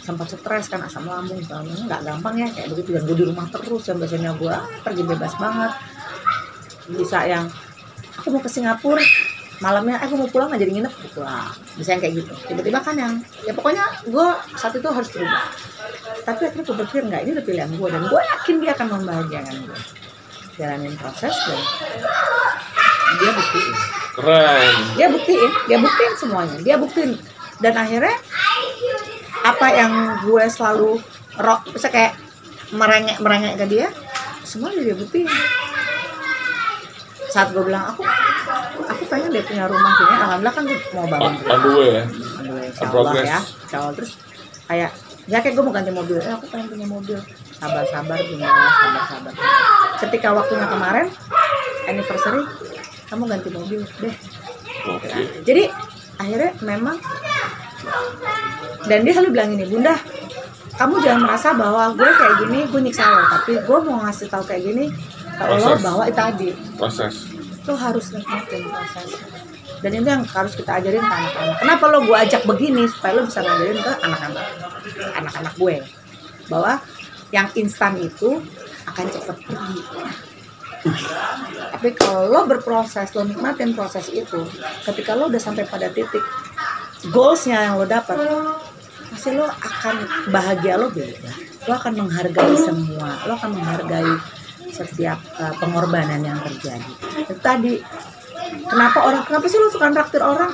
Sempat 0.07 0.31
stres 0.31 0.71
kan 0.71 0.79
asam 0.87 1.03
lambung 1.03 1.43
macam. 1.43 1.67
nggak 1.67 2.01
gampang 2.07 2.35
ya 2.39 2.47
kayak 2.55 2.67
begitu. 2.71 2.89
Dan 2.95 3.03
gue 3.03 3.17
di 3.19 3.25
rumah 3.27 3.45
terus 3.51 3.83
yang 3.91 3.99
biasanya 3.99 4.31
gue 4.39 4.53
ah, 4.55 4.63
pergi 4.87 5.03
bebas 5.03 5.33
banget. 5.35 5.71
Bisa 6.87 7.19
yang 7.27 7.45
aku 8.15 8.27
mau 8.31 8.39
ke 8.39 8.47
Singapura 8.47 9.03
malamnya 9.57 9.97
aku 9.97 10.13
mau 10.21 10.29
pulang 10.29 10.53
nggak 10.53 10.61
jadi 10.63 10.71
nginep 10.79 10.93
aku 10.95 11.07
pulang. 11.19 11.51
Bisa 11.75 11.99
yang 11.99 12.01
kayak 12.01 12.23
gitu. 12.23 12.33
Tiba-tiba 12.47 12.79
kan 12.79 12.95
yang 12.95 13.13
ya 13.43 13.51
pokoknya 13.51 13.83
gue 14.07 14.27
saat 14.55 14.71
itu 14.71 14.87
harus 14.87 15.11
berubah 15.11 15.43
tapi 16.27 16.41
akhirnya 16.43 16.63
gue 16.67 16.75
berpikir 16.75 17.03
nggak 17.07 17.21
ini 17.23 17.31
udah 17.39 17.45
pilihan 17.47 17.71
gue 17.71 17.87
dan 17.87 18.01
gue 18.03 18.21
yakin 18.35 18.55
dia 18.59 18.71
akan 18.75 18.87
membahagiakan 18.99 19.55
gue 19.63 19.79
jalanin 20.57 20.95
proses 20.99 21.31
dan 21.31 21.61
dia 23.17 23.31
buktiin. 23.31 23.73
Keren. 24.17 24.75
dia 24.99 25.07
buktiin 25.07 25.51
dia 25.69 25.77
buktiin 25.79 26.13
semuanya. 26.19 26.57
Dia 26.59 26.75
buktiin. 26.75 27.11
Dan 27.57 27.73
akhirnya 27.73 28.17
apa 29.47 29.67
yang 29.71 29.91
gue 30.27 30.43
selalu 30.51 30.99
rock 31.39 31.71
bisa 31.71 31.87
kayak 31.87 32.19
merengek 32.75 33.15
merengek 33.23 33.55
ke 33.55 33.65
dia 33.71 33.87
semua 34.43 34.71
dia 34.75 34.95
buktiin. 34.95 35.27
Saat 37.31 37.51
gue 37.51 37.63
bilang 37.63 37.91
aku 37.91 38.03
aku 38.87 39.03
pengen 39.07 39.31
dia 39.31 39.43
punya 39.43 39.67
rumah 39.67 39.91
gini. 39.95 40.15
Alhamdulillah 40.19 40.55
kan 40.55 40.63
gue 40.67 40.79
mau 40.95 41.07
bangun. 41.07 41.33
On, 41.35 41.51
on 41.51 41.59
the 41.63 41.71
way 41.75 41.89
ya. 41.91 42.03
Progress. 42.87 43.27
ya 43.27 43.39
insya 43.43 43.77
Allah. 43.83 43.93
Terus 43.95 44.11
kayak 44.67 44.91
ya 45.27 45.37
kayak 45.43 45.53
gue 45.55 45.63
mau 45.63 45.73
ganti 45.75 45.91
mobil. 45.91 46.17
Eh 46.19 46.31
aku 46.31 46.45
pengen 46.51 46.67
punya 46.71 46.87
mobil. 46.87 47.19
Sabar 47.57 47.83
sabar 47.89 48.17
gini 48.21 48.45
sabar 48.45 49.03
sabar 49.09 49.33
ketika 49.97 50.29
waktunya 50.29 50.67
kemarin 50.69 51.07
anniversary 51.89 52.43
kamu 53.07 53.23
ganti 53.25 53.49
mobil 53.49 53.81
deh. 54.03 54.15
Oke. 54.87 55.09
jadi 55.43 55.67
akhirnya 56.15 56.51
memang 56.63 56.95
dan 58.87 58.99
dia 59.03 59.13
selalu 59.13 59.29
bilang 59.33 59.49
ini 59.55 59.65
bunda 59.67 59.95
kamu 60.77 61.01
jangan 61.01 61.21
merasa 61.25 61.49
bahwa 61.57 61.83
gue 61.97 62.05
kayak 62.05 62.35
gini 62.45 62.59
gue 62.69 62.81
nyiksa 62.85 63.03
lo 63.03 63.21
tapi 63.33 63.51
gue 63.57 63.77
mau 63.81 63.97
ngasih 64.05 64.27
tahu 64.29 64.43
kayak 64.45 64.63
gini 64.63 64.85
kalau 65.37 65.55
lo 65.57 65.69
Proses. 65.73 65.83
bahwa 65.85 66.03
itu 66.09 66.17
tadi. 66.17 66.49
Proses. 66.77 67.15
lo 67.67 67.75
harus 67.75 68.05
nikmatin 68.15 68.63
prosesnya 68.71 69.37
dan 69.81 69.91
itu 69.93 70.07
yang 70.09 70.25
harus 70.25 70.53
kita 70.57 70.81
ajarin 70.81 71.03
ke 71.05 71.13
anak-anak. 71.13 71.57
Kenapa 71.61 71.83
lo 71.93 71.99
gue 72.01 72.17
ajak 72.17 72.41
begini? 72.49 72.89
Supaya 72.89 73.21
lo 73.21 73.29
bisa 73.29 73.45
ngajarin 73.45 73.77
ke 73.77 73.91
anak-anak. 74.01 74.45
Anak-anak 75.21 75.53
gue. 75.53 75.75
Bahwa 76.49 76.81
yang 77.29 77.47
instan 77.53 77.93
itu 78.01 78.41
akan 78.89 79.05
cepet 79.11 79.37
pergi. 79.45 79.79
Tapi 81.77 81.89
kalau 81.93 82.31
lo 82.31 82.41
berproses 82.49 83.11
lo 83.13 83.27
nikmatin 83.27 83.75
proses 83.77 84.07
itu 84.09 84.47
ketika 84.87 85.13
lo 85.13 85.29
udah 85.29 85.41
sampai 85.41 85.67
pada 85.67 85.91
titik 85.91 86.23
goalsnya 87.13 87.57
yang 87.69 87.75
lo 87.77 87.85
dapat 87.85 88.17
pasti 89.13 89.33
lo 89.33 89.47
akan 89.47 89.95
bahagia 90.33 90.75
lo 90.77 90.89
beda. 90.91 91.31
Lo 91.67 91.73
akan 91.75 91.93
menghargai 92.05 92.55
semua 92.57 93.09
lo 93.27 93.33
akan 93.37 93.51
menghargai 93.55 94.11
setiap 94.71 95.17
uh, 95.41 95.53
pengorbanan 95.57 96.21
yang 96.21 96.39
terjadi. 96.43 96.91
Tadi 97.39 97.81
kenapa 98.67 98.99
orang 99.07 99.23
kenapa 99.25 99.45
sih 99.49 99.57
lo 99.57 99.71
suka 99.71 99.89
traktir 99.89 100.21
orang? 100.21 100.53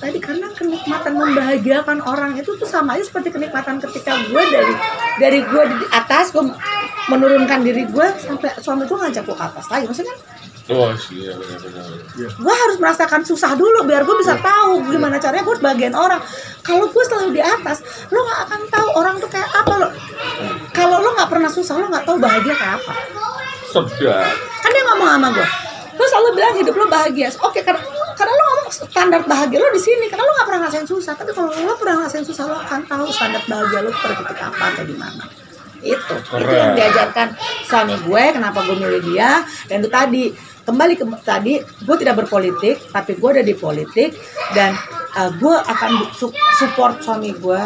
Tadi 0.00 0.16
karena 0.16 0.48
kenikmatan 0.56 1.12
membahagiakan 1.12 2.00
orang. 2.00 2.32
Itu 2.40 2.56
tuh 2.56 2.64
sama 2.64 2.96
aja 2.96 3.04
seperti 3.04 3.36
kenikmatan 3.36 3.84
ketika 3.84 4.16
gue 4.32 4.42
dari 4.48 4.74
dari 5.20 5.40
gue 5.44 5.62
di 5.76 5.86
atas 5.92 6.32
gue 6.32 6.40
menurunkan 7.12 7.60
diri 7.60 7.84
gue 7.84 8.06
sampai 8.16 8.56
suami 8.64 8.88
gue 8.88 8.96
ngajak 8.96 9.28
gue 9.28 9.36
ke 9.36 9.44
atas 9.44 9.66
lagi. 9.68 9.84
Maksudnya 9.92 10.16
Oh 10.70 10.94
iya 11.10 11.34
benar-benar. 11.34 11.82
gue 12.14 12.54
harus 12.54 12.76
merasakan 12.78 13.26
susah 13.26 13.58
dulu 13.58 13.82
biar 13.82 14.06
gue 14.06 14.16
bisa 14.22 14.38
tahu 14.38 14.86
gimana 14.86 15.18
caranya 15.18 15.42
gue 15.42 15.56
bagian 15.58 15.94
orang. 15.98 16.22
Kalau 16.62 16.86
gue 16.86 17.04
selalu 17.10 17.34
di 17.34 17.42
atas 17.42 17.82
lo 18.14 18.22
nggak 18.22 18.40
akan 18.46 18.60
tahu 18.70 18.88
orang 18.94 19.14
tuh 19.18 19.30
kayak 19.30 19.50
apa 19.50 19.74
lo 19.82 19.88
kalau 20.70 21.02
lo 21.02 21.10
nggak 21.18 21.30
pernah 21.30 21.50
susah 21.50 21.74
lo 21.74 21.90
nggak 21.90 22.06
tahu 22.06 22.16
bahagia 22.22 22.54
kayak 22.54 22.74
apa. 22.78 22.94
Sedap. 23.70 24.34
kan 24.34 24.70
dia 24.74 24.82
ngomong 24.82 25.08
sama 25.10 25.28
gue 25.34 25.48
lo 26.00 26.04
selalu 26.08 26.28
bilang 26.38 26.54
hidup 26.56 26.74
lo 26.78 26.86
bahagia. 26.88 27.28
Oke 27.44 27.60
karena 27.60 27.80
karena 28.16 28.32
lo 28.32 28.42
ngomong 28.46 28.68
standar 28.72 29.20
bahagia 29.26 29.58
lo 29.60 29.68
di 29.74 29.82
sini. 29.82 30.06
Karena 30.08 30.24
lo 30.24 30.32
nggak 30.38 30.46
pernah 30.48 30.60
ngerasain 30.64 30.88
susah. 30.88 31.12
Tapi 31.18 31.30
kalau 31.36 31.50
lo 31.52 31.74
pernah 31.76 31.94
ngerasain 32.04 32.24
susah 32.24 32.44
lo 32.48 32.56
akan 32.56 32.80
tahu 32.88 33.06
standar 33.12 33.42
bahagia 33.44 33.80
lo 33.84 33.90
titik 33.92 34.40
apa 34.40 34.64
atau 34.72 34.84
di 34.86 34.96
mana. 34.96 35.24
Itu. 35.80 36.14
Itu 36.16 36.52
yang 36.52 36.72
Keren. 36.72 36.76
diajarkan 36.76 37.28
suami 37.64 37.94
gue 38.00 38.24
kenapa 38.32 38.58
gue 38.64 38.76
milih 38.76 39.00
dia. 39.12 39.44
Dan 39.68 39.84
itu 39.84 39.90
tadi 39.92 40.22
kembali 40.70 40.94
ke 40.94 41.04
tadi 41.26 41.58
gue 41.58 41.96
tidak 41.98 42.22
berpolitik 42.24 42.78
tapi 42.94 43.18
gue 43.18 43.30
ada 43.34 43.42
di 43.42 43.54
politik 43.58 44.14
dan 44.54 44.78
uh, 45.18 45.30
gue 45.34 45.54
akan 45.54 46.14
su- 46.14 46.34
support 46.56 47.02
suami 47.02 47.34
gue 47.34 47.60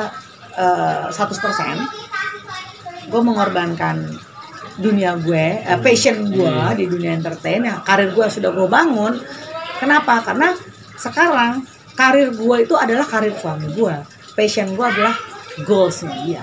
uh, 0.57 1.13
100% 1.13 3.13
gue 3.13 3.21
mengorbankan 3.21 4.09
dunia 4.75 5.15
gue, 5.23 5.63
eh, 5.63 5.79
passion 5.79 6.35
gue 6.35 6.55
di 6.75 6.91
dunia 6.91 7.15
entertain, 7.15 7.63
yang 7.63 7.79
karir 7.87 8.11
gue 8.11 8.27
sudah 8.27 8.51
gue 8.51 8.67
bangun. 8.67 9.23
Kenapa? 9.79 10.19
Karena 10.25 10.51
sekarang 10.99 11.63
karir 11.95 12.35
gue 12.35 12.57
itu 12.67 12.75
adalah 12.75 13.07
karir 13.07 13.39
suami 13.39 13.71
gue, 13.71 13.95
passion 14.35 14.75
gue 14.75 14.87
adalah 14.87 15.15
goalsnya 15.63 16.15
dia. 16.27 16.43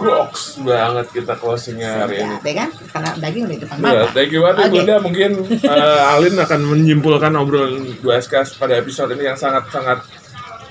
Crocs 0.00 0.42
banget 0.58 1.06
kita 1.12 1.34
closingnya 1.34 1.90
hari 2.00 2.16
ini. 2.18 2.34
Ya, 2.40 2.54
kan? 2.56 2.68
Karena 2.88 3.10
daging 3.14 3.42
udah 3.44 3.52
di 3.52 3.60
depan 3.60 3.76
Ya, 3.76 3.84
mata. 3.84 4.04
thank 4.10 4.30
you 4.30 4.40
banget 4.40 4.56
Oke. 4.58 4.72
Bunda. 4.74 4.94
Mungkin 4.98 5.30
eh, 5.60 6.10
Alin 6.10 6.34
akan 6.34 6.60
menyimpulkan 6.66 7.32
obrolan 7.34 7.72
2SK 7.98 8.32
pada 8.56 8.74
episode 8.74 9.12
ini 9.12 9.24
yang 9.26 9.36
sangat-sangat 9.36 10.00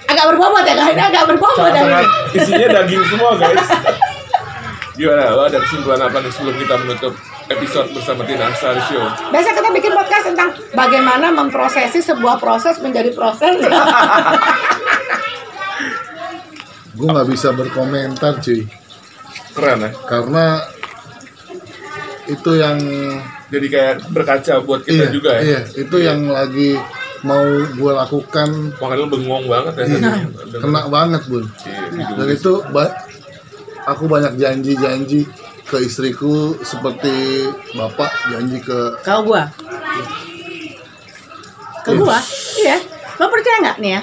Agak 0.05 0.25
berbobot 0.27 0.65
ya, 0.65 0.73
ini 0.73 1.03
agak 1.05 1.29
berbobot 1.29 1.69
ini. 1.69 2.01
isinya 2.33 2.67
daging 2.75 3.03
semua 3.07 3.37
guys. 3.37 3.61
Gimana? 4.91 5.31
Lo 5.31 5.45
ada 5.45 5.61
kesimpulan 5.61 6.01
apa 6.01 6.17
nih 6.19 6.31
sebelum 6.33 6.55
kita 6.57 6.75
menutup 6.77 7.13
episode 7.47 7.87
bersama 7.93 8.25
Tina 8.25 8.49
Astari 8.49 8.81
Show? 8.83 9.05
Biasa 9.29 9.49
kita 9.53 9.69
bikin 9.69 9.93
podcast 9.93 10.25
tentang 10.27 10.49
bagaimana 10.73 11.29
memprosesi 11.29 12.01
sebuah 12.01 12.35
proses 12.35 12.77
menjadi 12.79 13.13
proses. 13.13 13.53
Gue 16.91 17.07
nggak 17.07 17.29
bisa 17.29 17.53
berkomentar 17.53 18.43
cuy, 18.43 18.67
Keren 19.59 19.79
ya? 19.83 19.91
karena 20.07 20.45
itu 22.29 22.51
yang 22.55 22.77
Jadi 23.49 23.67
kayak 23.67 23.95
berkaca 24.13 24.53
buat 24.61 24.85
kita 24.85 25.09
iya, 25.09 25.11
juga 25.11 25.29
ya. 25.35 25.41
iya, 25.41 25.61
itu 25.73 25.95
yang 25.97 26.29
lagi 26.29 26.77
mau 27.25 27.41
gue 27.65 27.91
lakukan 27.91 28.71
Makanya 28.77 29.01
lo 29.01 29.07
bengong 29.09 29.45
banget 29.49 29.73
ya. 29.75 29.85
Iya. 29.89 30.11
Kena 30.55 30.81
banget 30.87 31.21
bun. 31.25 31.43
Iya, 31.65 32.13
Dan 32.13 32.27
itu 32.29 32.51
ba- 32.69 32.95
aku 33.83 34.05
banyak 34.05 34.37
janji-janji 34.37 35.25
ke 35.65 35.77
istriku 35.81 36.57
seperti 36.61 37.45
bapak 37.73 38.09
janji 38.29 38.61
ke 38.61 39.01
Kau 39.01 39.25
gua. 39.25 39.49
Ke 41.81 41.91
gua? 41.97 42.21
Iya. 42.55 42.77
Lo 43.17 43.25
percaya 43.27 43.57
nggak 43.65 43.77
nih 43.81 43.91
ya? 43.97 44.01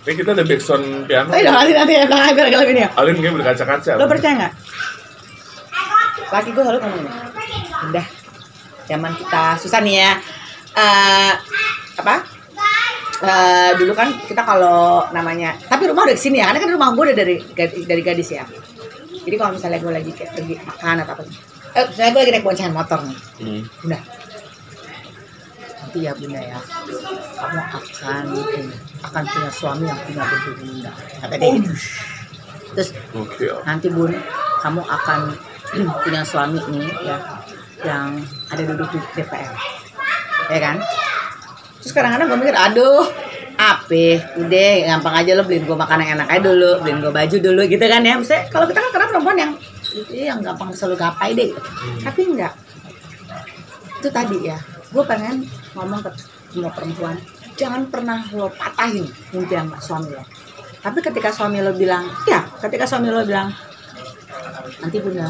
Kayak 0.00 0.16
kita 0.24 0.30
ada 0.32 0.44
backsound 0.48 0.86
piano. 1.04 1.28
Ayo 1.30 1.42
dong, 1.46 1.54
nanti 1.60 1.72
nanti 1.76 1.92
ya, 1.92 2.04
biar 2.08 2.24
agak 2.32 2.44
lebih 2.50 2.74
nih 2.74 2.84
ya. 2.88 2.90
Alin 2.96 3.16
kayak 3.20 3.34
berkaca-kaca. 3.36 3.92
Lo 4.00 4.06
percaya 4.08 4.32
nggak? 4.36 4.52
Laki 6.30 6.48
gue 6.54 6.62
selalu 6.62 6.78
ngomong. 6.82 7.06
Udah, 7.90 8.06
zaman 8.86 9.12
kita 9.18 9.42
susah 9.58 9.80
nih 9.82 9.94
ya. 9.98 10.12
Eh, 10.78 11.32
apa? 11.98 12.14
Eh, 13.20 13.70
dulu 13.76 13.92
kan 13.92 14.08
kita 14.24 14.40
kalau 14.46 15.04
namanya, 15.12 15.52
tapi 15.68 15.90
rumah 15.90 16.08
udah 16.08 16.16
ke 16.16 16.22
sini 16.22 16.40
ya, 16.40 16.48
karena 16.48 16.64
kan 16.64 16.70
rumah 16.72 16.88
gue 16.96 17.04
udah 17.12 17.16
dari 17.18 17.34
dari 17.84 18.02
gadis 18.02 18.32
ya. 18.32 18.48
Jadi 19.20 19.36
kalau 19.36 19.52
misalnya 19.52 19.78
gue 19.82 19.92
lagi 19.92 20.10
kayak 20.16 20.32
pergi 20.32 20.54
makan 20.64 21.04
atau 21.04 21.12
apa, 21.18 21.22
eh, 21.76 21.84
misalnya 21.92 22.10
gue 22.16 22.20
lagi 22.24 22.32
naik 22.32 22.44
boncengan 22.46 22.72
motor 22.72 22.98
nih, 23.04 23.18
Hmm. 23.40 23.62
Bunda 23.84 24.00
nanti 25.90 26.06
ya 26.06 26.14
bunda 26.14 26.38
ya 26.38 26.54
kamu 27.34 27.60
akan 27.66 28.24
akan 29.10 29.22
punya 29.26 29.50
suami 29.50 29.84
yang 29.90 29.98
punya 30.06 30.22
bentuk 30.22 30.54
bunda 30.62 30.92
kata 31.18 31.34
dia 31.34 31.50
gitu 31.58 31.72
terus 32.78 32.88
Oke. 33.18 33.50
nanti 33.66 33.90
bun 33.90 34.14
kamu 34.62 34.86
akan 34.86 35.34
punya 36.04 36.22
suami 36.26 36.58
nih 36.70 36.88
ya 37.06 37.16
yang 37.80 38.20
ada 38.52 38.62
duduk 38.66 38.92
di 38.92 38.98
DPR 39.16 39.54
ya 40.50 40.60
kan? 40.60 40.76
Terus 41.80 41.92
kadang-kadang 41.96 42.26
gue 42.28 42.38
mikir 42.44 42.56
aduh 42.56 43.06
apa 43.60 44.16
udah 44.40 44.72
gampang 44.88 45.14
aja 45.20 45.30
lo 45.36 45.44
beliin 45.44 45.68
gue 45.68 45.76
makanan 45.76 46.04
yang 46.04 46.14
enak 46.16 46.28
aja 46.32 46.42
dulu 46.48 46.80
beliin 46.80 46.98
gue 47.04 47.12
baju 47.12 47.36
dulu 47.40 47.60
gitu 47.68 47.84
kan 47.84 48.00
ya. 48.04 48.14
Maksudnya 48.16 48.42
kalau 48.48 48.64
kita 48.68 48.78
kan 48.80 48.90
karena 48.92 49.06
perempuan 49.08 49.36
yang 49.36 49.52
"Ih, 49.90 50.26
yang 50.30 50.40
gampang 50.40 50.70
selalu 50.72 50.96
gapai 50.96 51.34
deh 51.36 51.50
gitu. 51.52 51.60
tapi 52.04 52.20
enggak. 52.24 52.52
Itu 54.00 54.08
tadi 54.08 54.38
ya 54.48 54.58
gue 54.90 55.02
pengen 55.06 55.46
ngomong 55.76 56.00
ke 56.02 56.10
semua 56.50 56.72
perempuan 56.74 57.14
jangan 57.54 57.86
pernah 57.92 58.24
lo 58.34 58.50
patahin 58.50 59.06
impian 59.36 59.68
suami 59.78 60.10
lo. 60.16 60.24
Tapi 60.80 60.98
ketika 61.04 61.28
suami 61.28 61.60
lo 61.60 61.76
bilang 61.76 62.08
ya 62.24 62.42
ketika 62.64 62.88
suami 62.88 63.12
lo 63.12 63.22
bilang 63.28 63.52
nanti 64.80 64.96
bunda 65.04 65.28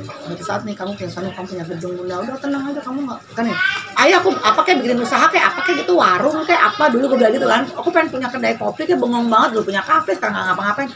suatu 0.00 0.44
saat 0.44 0.62
nih 0.64 0.74
kamu 0.74 0.96
punya 0.96 1.10
suami 1.10 1.30
kamu 1.32 1.46
punya 1.52 1.64
gedung 1.68 1.92
bunda 2.00 2.14
udah 2.24 2.38
tenang 2.40 2.62
aja 2.72 2.80
kamu 2.80 2.98
nggak 3.04 3.20
kan 3.36 3.44
nih 3.46 3.58
ayah 4.02 4.18
aku 4.18 4.30
apa 4.40 4.60
kayak 4.66 4.78
bikin 4.82 4.98
usaha 4.98 5.26
kayak 5.30 5.46
apa 5.54 5.60
kayak 5.62 5.78
gitu 5.84 5.92
warung 5.94 6.42
kayak 6.42 6.62
apa? 6.74 6.84
Dulu 6.90 7.04
gue 7.14 7.18
bilang 7.22 7.34
gitu 7.34 7.46
kan 7.46 7.62
aku 7.70 7.88
pengen 7.94 8.08
punya 8.10 8.28
kedai 8.28 8.54
kopi 8.58 8.82
kayak 8.88 9.00
bengong 9.00 9.26
banget 9.30 9.48
dulu 9.56 9.62
punya 9.70 9.82
kafe 9.84 10.10
sekarang 10.18 10.34
nggak 10.34 10.46
ngapa-ngapain. 10.52 10.90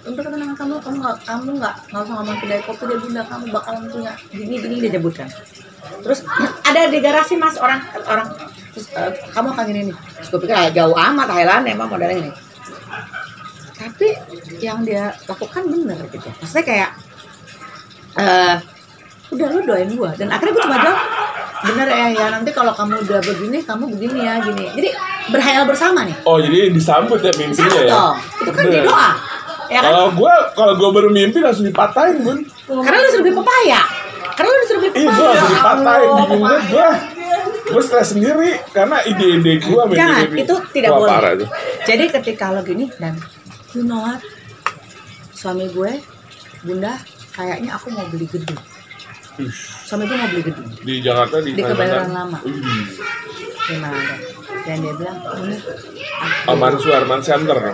Untuk 0.00 0.22
ketenangan 0.24 0.56
kamu 0.56 0.74
kamu 0.80 0.96
nggak 1.04 1.16
kamu 1.28 1.50
nggak 1.60 1.74
nggak 1.92 2.02
usah 2.04 2.14
ngomong 2.16 2.38
kedai 2.40 2.60
kopi 2.64 2.82
deh 2.88 2.98
bunda 3.00 3.22
kamu 3.28 3.44
bakalan 3.52 3.82
punya 3.92 4.12
gini 4.32 4.54
gini 4.56 4.76
dia 4.80 4.92
sebutkan 4.96 5.28
terus 6.00 6.20
ada 6.68 6.80
di 6.88 6.98
garasi 7.00 7.34
mas 7.36 7.56
orang 7.60 7.80
orang 8.08 8.28
terus 8.72 8.86
eh, 8.96 9.12
kamu 9.32 9.52
akan 9.52 9.64
gini 9.68 9.80
nih 9.92 9.96
terus 10.16 10.28
gue 10.32 10.40
pikir 10.40 10.56
ah, 10.56 10.72
jauh 10.72 10.96
amat 10.96 11.26
Thailand 11.28 11.64
emang 11.68 11.88
modalnya 11.88 12.16
gini. 12.16 12.32
Tapi 13.80 14.08
yang 14.60 14.84
dia 14.84 15.16
lakukan 15.24 15.64
bener 15.68 16.00
gitu. 16.12 16.28
Maksudnya 16.40 16.64
kayak 16.64 16.90
eh 18.16 18.56
udah 19.30 19.46
lu 19.48 19.60
doain 19.62 19.90
gua 19.94 20.10
dan 20.14 20.26
akhirnya 20.28 20.52
gue 20.52 20.62
cuma 20.64 20.78
jawab 20.80 21.00
bener 21.60 21.86
ya 21.86 22.06
ya 22.10 22.26
nanti 22.32 22.50
kalau 22.50 22.72
kamu 22.72 23.04
udah 23.04 23.20
begini 23.20 23.58
kamu 23.60 23.84
begini 23.92 24.18
ya 24.20 24.40
gini 24.40 24.64
jadi 24.74 24.88
berhayal 25.28 25.68
bersama 25.68 26.02
nih 26.02 26.16
Oh 26.24 26.40
jadi 26.40 26.72
disambut 26.72 27.20
ya 27.20 27.30
mimpinya 27.36 27.78
ya? 27.78 27.92
dong 27.92 28.16
itu 28.40 28.50
kan 28.50 28.64
Bener. 28.66 28.82
doa 28.88 29.10
ya 29.68 29.78
kan 29.78 29.84
Kalau 29.86 30.06
gue 30.10 30.34
kalau 30.56 30.72
gue 30.74 30.90
bermimpi 30.90 31.38
langsung 31.38 31.62
dipatahin 31.62 32.24
bun. 32.24 32.38
karena 32.66 32.96
lu 32.96 33.06
disuruh 33.06 33.22
beli 33.22 33.34
pepaya 33.38 33.80
karena 34.34 34.48
lu 34.48 34.58
disuruh 34.58 34.80
beli 34.80 34.90
gue 34.90 35.04
pepaya 35.04 35.28
langsung 35.30 35.52
dipatahin 35.52 36.08
bingung 36.16 36.42
banget 36.42 36.64
gue. 36.66 36.88
Gue 37.70 37.82
stres 37.86 38.08
sendiri 38.10 38.50
karena 38.74 38.98
ide-ide 39.06 39.62
gue 39.62 39.82
Jangan, 39.94 40.26
itu 40.34 40.54
tidak 40.74 40.90
Wah, 40.90 40.98
boleh. 40.98 41.10
parah 41.12 41.30
itu. 41.38 41.46
Jadi 41.86 42.04
ketika 42.10 42.50
lo 42.50 42.66
gini 42.66 42.90
dan 42.98 43.14
you 43.70 43.86
know 43.86 44.02
what? 44.02 44.18
Suami 45.30 45.70
gue, 45.70 46.02
Bunda, 46.60 46.98
kayaknya 47.40 47.72
aku 47.72 47.88
mau 47.88 48.04
beli 48.06 48.28
gedung. 48.28 48.60
Suami 49.82 50.04
gue 50.04 50.12
mau 50.14 50.28
beli 50.28 50.44
gedung. 50.44 50.68
Di 50.84 50.94
Jakarta 51.00 51.40
di, 51.40 51.50
Di 51.50 51.62
Kebayoran 51.64 52.12
Lama. 52.12 52.38
Wih. 52.44 52.60
Gimana? 53.64 54.14
Dan 54.60 54.76
dia 54.78 54.92
bilang, 54.92 55.16
aku- 55.16 56.52
Aman 56.52 56.74
Suarman 56.76 57.20
Center. 57.20 57.56
apa? 57.56 57.72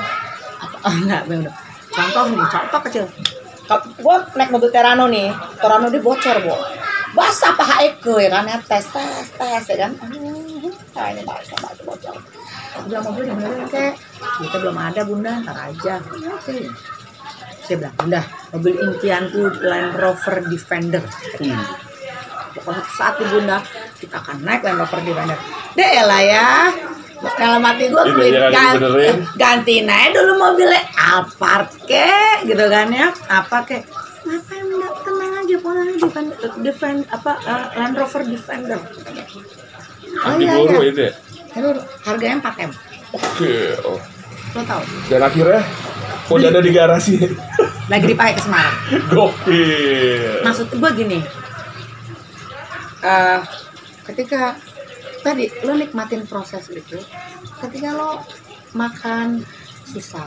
Oh, 0.80 0.94
enggak, 1.02 1.26
bener. 1.26 1.50
Contoh 1.90 2.22
nih, 2.30 2.46
contoh 2.46 2.80
kecil. 2.86 3.04
Gue 3.98 4.16
naik 4.32 4.54
mobil 4.54 4.70
Terano 4.70 5.10
nih, 5.10 5.26
Terano 5.58 5.90
dia 5.90 5.98
bocor, 5.98 6.36
Bo. 6.40 6.54
Basah 7.12 7.56
paha 7.56 7.82
Eke 7.82 8.14
ya 8.20 8.30
kan, 8.30 8.44
ya, 8.44 8.60
tes, 8.60 8.86
tes, 8.86 9.26
tes, 9.32 9.64
ya 9.66 9.76
kan. 9.82 9.92
Hmm, 9.98 10.70
Kayaknya 10.92 11.22
basah, 11.24 11.58
basah, 11.58 11.82
bocor. 11.82 12.14
Bilang 12.86 13.02
mobil 13.02 13.22
dibenerin, 13.26 13.66
kek. 13.66 13.98
Kita 14.38 14.56
belum 14.60 14.76
ada, 14.76 15.00
Bunda, 15.02 15.32
ntar 15.42 15.58
aja. 15.64 15.98
Oke. 16.04 16.70
Saya 17.66 17.76
bilang, 17.82 17.94
Bunda, 17.98 18.22
mobil 18.54 18.74
impianku 18.78 19.42
Land 19.58 19.98
Rover 19.98 20.36
Defender. 20.46 21.02
Wih. 21.42 21.58
Pokoknya 22.54 22.82
saat 22.94 23.18
di 23.18 23.26
Bunda, 23.26 23.58
kita 23.98 24.22
akan 24.22 24.46
naik 24.46 24.62
Land 24.62 24.78
Rover 24.86 25.00
Defender. 25.02 25.38
Deh 25.74 25.92
lah 26.06 26.22
ya. 26.22 26.48
Dalam 27.16 27.64
hati 27.64 27.88
gue 27.88 28.02
ya, 28.28 28.52
dibenerin. 28.52 29.24
ganti 29.40 29.80
naik 29.82 30.12
dulu 30.12 30.36
mobilnya 30.36 30.84
Alphard 31.00 31.72
ke 31.88 32.44
gitu 32.44 32.60
kan 32.68 32.92
ya 32.92 33.08
apa 33.32 33.64
ke 33.64 33.80
ngapain 34.28 34.64
enggak 34.68 34.92
tenang 35.00 35.32
aja 35.40 35.56
pulang 35.64 35.88
aja 35.88 35.96
defender, 35.96 36.36
defend 36.60 37.00
apa 37.08 37.32
eh, 37.40 37.66
Land 37.80 37.96
Rover 37.96 38.20
Defender 38.20 38.80
oh 38.84 40.28
Anti 40.28 40.44
iya 40.44 40.54
guru 40.60 40.76
iya 40.84 40.90
itu 40.92 41.00
ya. 41.08 41.12
Itu 41.56 41.68
harganya 42.04 42.36
4 42.52 42.68
m 42.68 42.70
Oke. 43.16 43.54
Oh. 43.88 44.00
lo 44.52 44.60
tau 44.68 44.82
Dan 45.08 45.20
akhirnya 45.24 45.62
udah 46.30 46.48
ada 46.50 46.60
di 46.62 46.72
garasi. 46.74 47.14
lagi 47.86 48.06
dipakai 48.10 48.34
ke 48.34 48.42
Semarang. 48.42 48.76
Gokil. 49.14 50.42
maksud 50.42 50.66
gue 50.74 50.90
gini. 50.98 51.18
Eh 53.02 53.40
ketika 54.06 54.58
tadi 55.22 55.50
lo 55.66 55.74
nikmatin 55.74 56.26
proses 56.26 56.66
itu 56.70 56.98
ketika 57.62 57.90
lo 57.94 58.22
makan 58.78 59.42
susah 59.86 60.22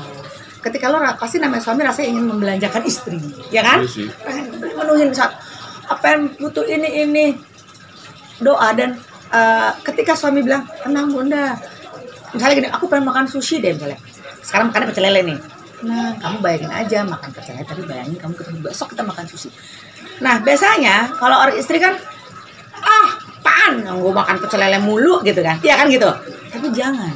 ketika 0.60 0.92
lo 0.92 1.00
pasti 1.16 1.40
namanya 1.40 1.64
suami 1.64 1.88
rasanya 1.88 2.16
ingin 2.16 2.26
membelanjakan 2.28 2.84
istri 2.88 3.20
ya 3.52 3.64
kan? 3.64 3.84
Iya 3.84 4.12
pengen 4.24 4.46
menuhin 4.56 5.12
saat 5.12 5.36
apa 5.92 6.06
yang 6.16 6.22
butuh 6.40 6.64
ini 6.64 6.90
ini. 7.04 7.26
Doa 8.40 8.72
dan 8.72 8.96
eh, 9.36 9.72
ketika 9.84 10.16
suami 10.16 10.40
bilang 10.40 10.64
tenang 10.80 11.12
bunda. 11.12 11.60
Misalnya 12.32 12.56
gini 12.56 12.70
aku 12.72 12.88
pengen 12.88 13.12
makan 13.12 13.28
sushi 13.28 13.60
deh 13.60 13.76
misalnya. 13.76 14.00
Sekarang 14.40 14.72
makannya 14.72 14.96
pecel 14.96 15.04
lele 15.04 15.22
nih 15.28 15.59
nah 15.80 16.12
kamu 16.20 16.38
bayangin 16.44 16.72
aja 16.76 17.00
makan 17.08 17.30
pecel 17.32 17.56
lele 17.56 17.64
tapi 17.64 17.82
bayangin 17.88 18.18
kamu 18.20 18.34
ketemu 18.36 18.60
besok 18.68 18.88
kita 18.92 19.04
makan 19.04 19.26
sushi. 19.28 19.50
Nah 20.20 20.44
biasanya 20.44 21.16
kalau 21.16 21.40
orang 21.40 21.56
istri 21.56 21.80
kan 21.80 21.96
ah 22.84 23.10
pan 23.40 23.80
gue 23.84 24.14
makan 24.14 24.36
pecel 24.44 24.60
lele 24.60 24.80
mulu 24.84 25.24
gitu 25.24 25.40
kan. 25.40 25.56
Iya 25.64 25.80
kan 25.80 25.88
gitu? 25.88 26.10
Tapi 26.52 26.68
jangan. 26.76 27.14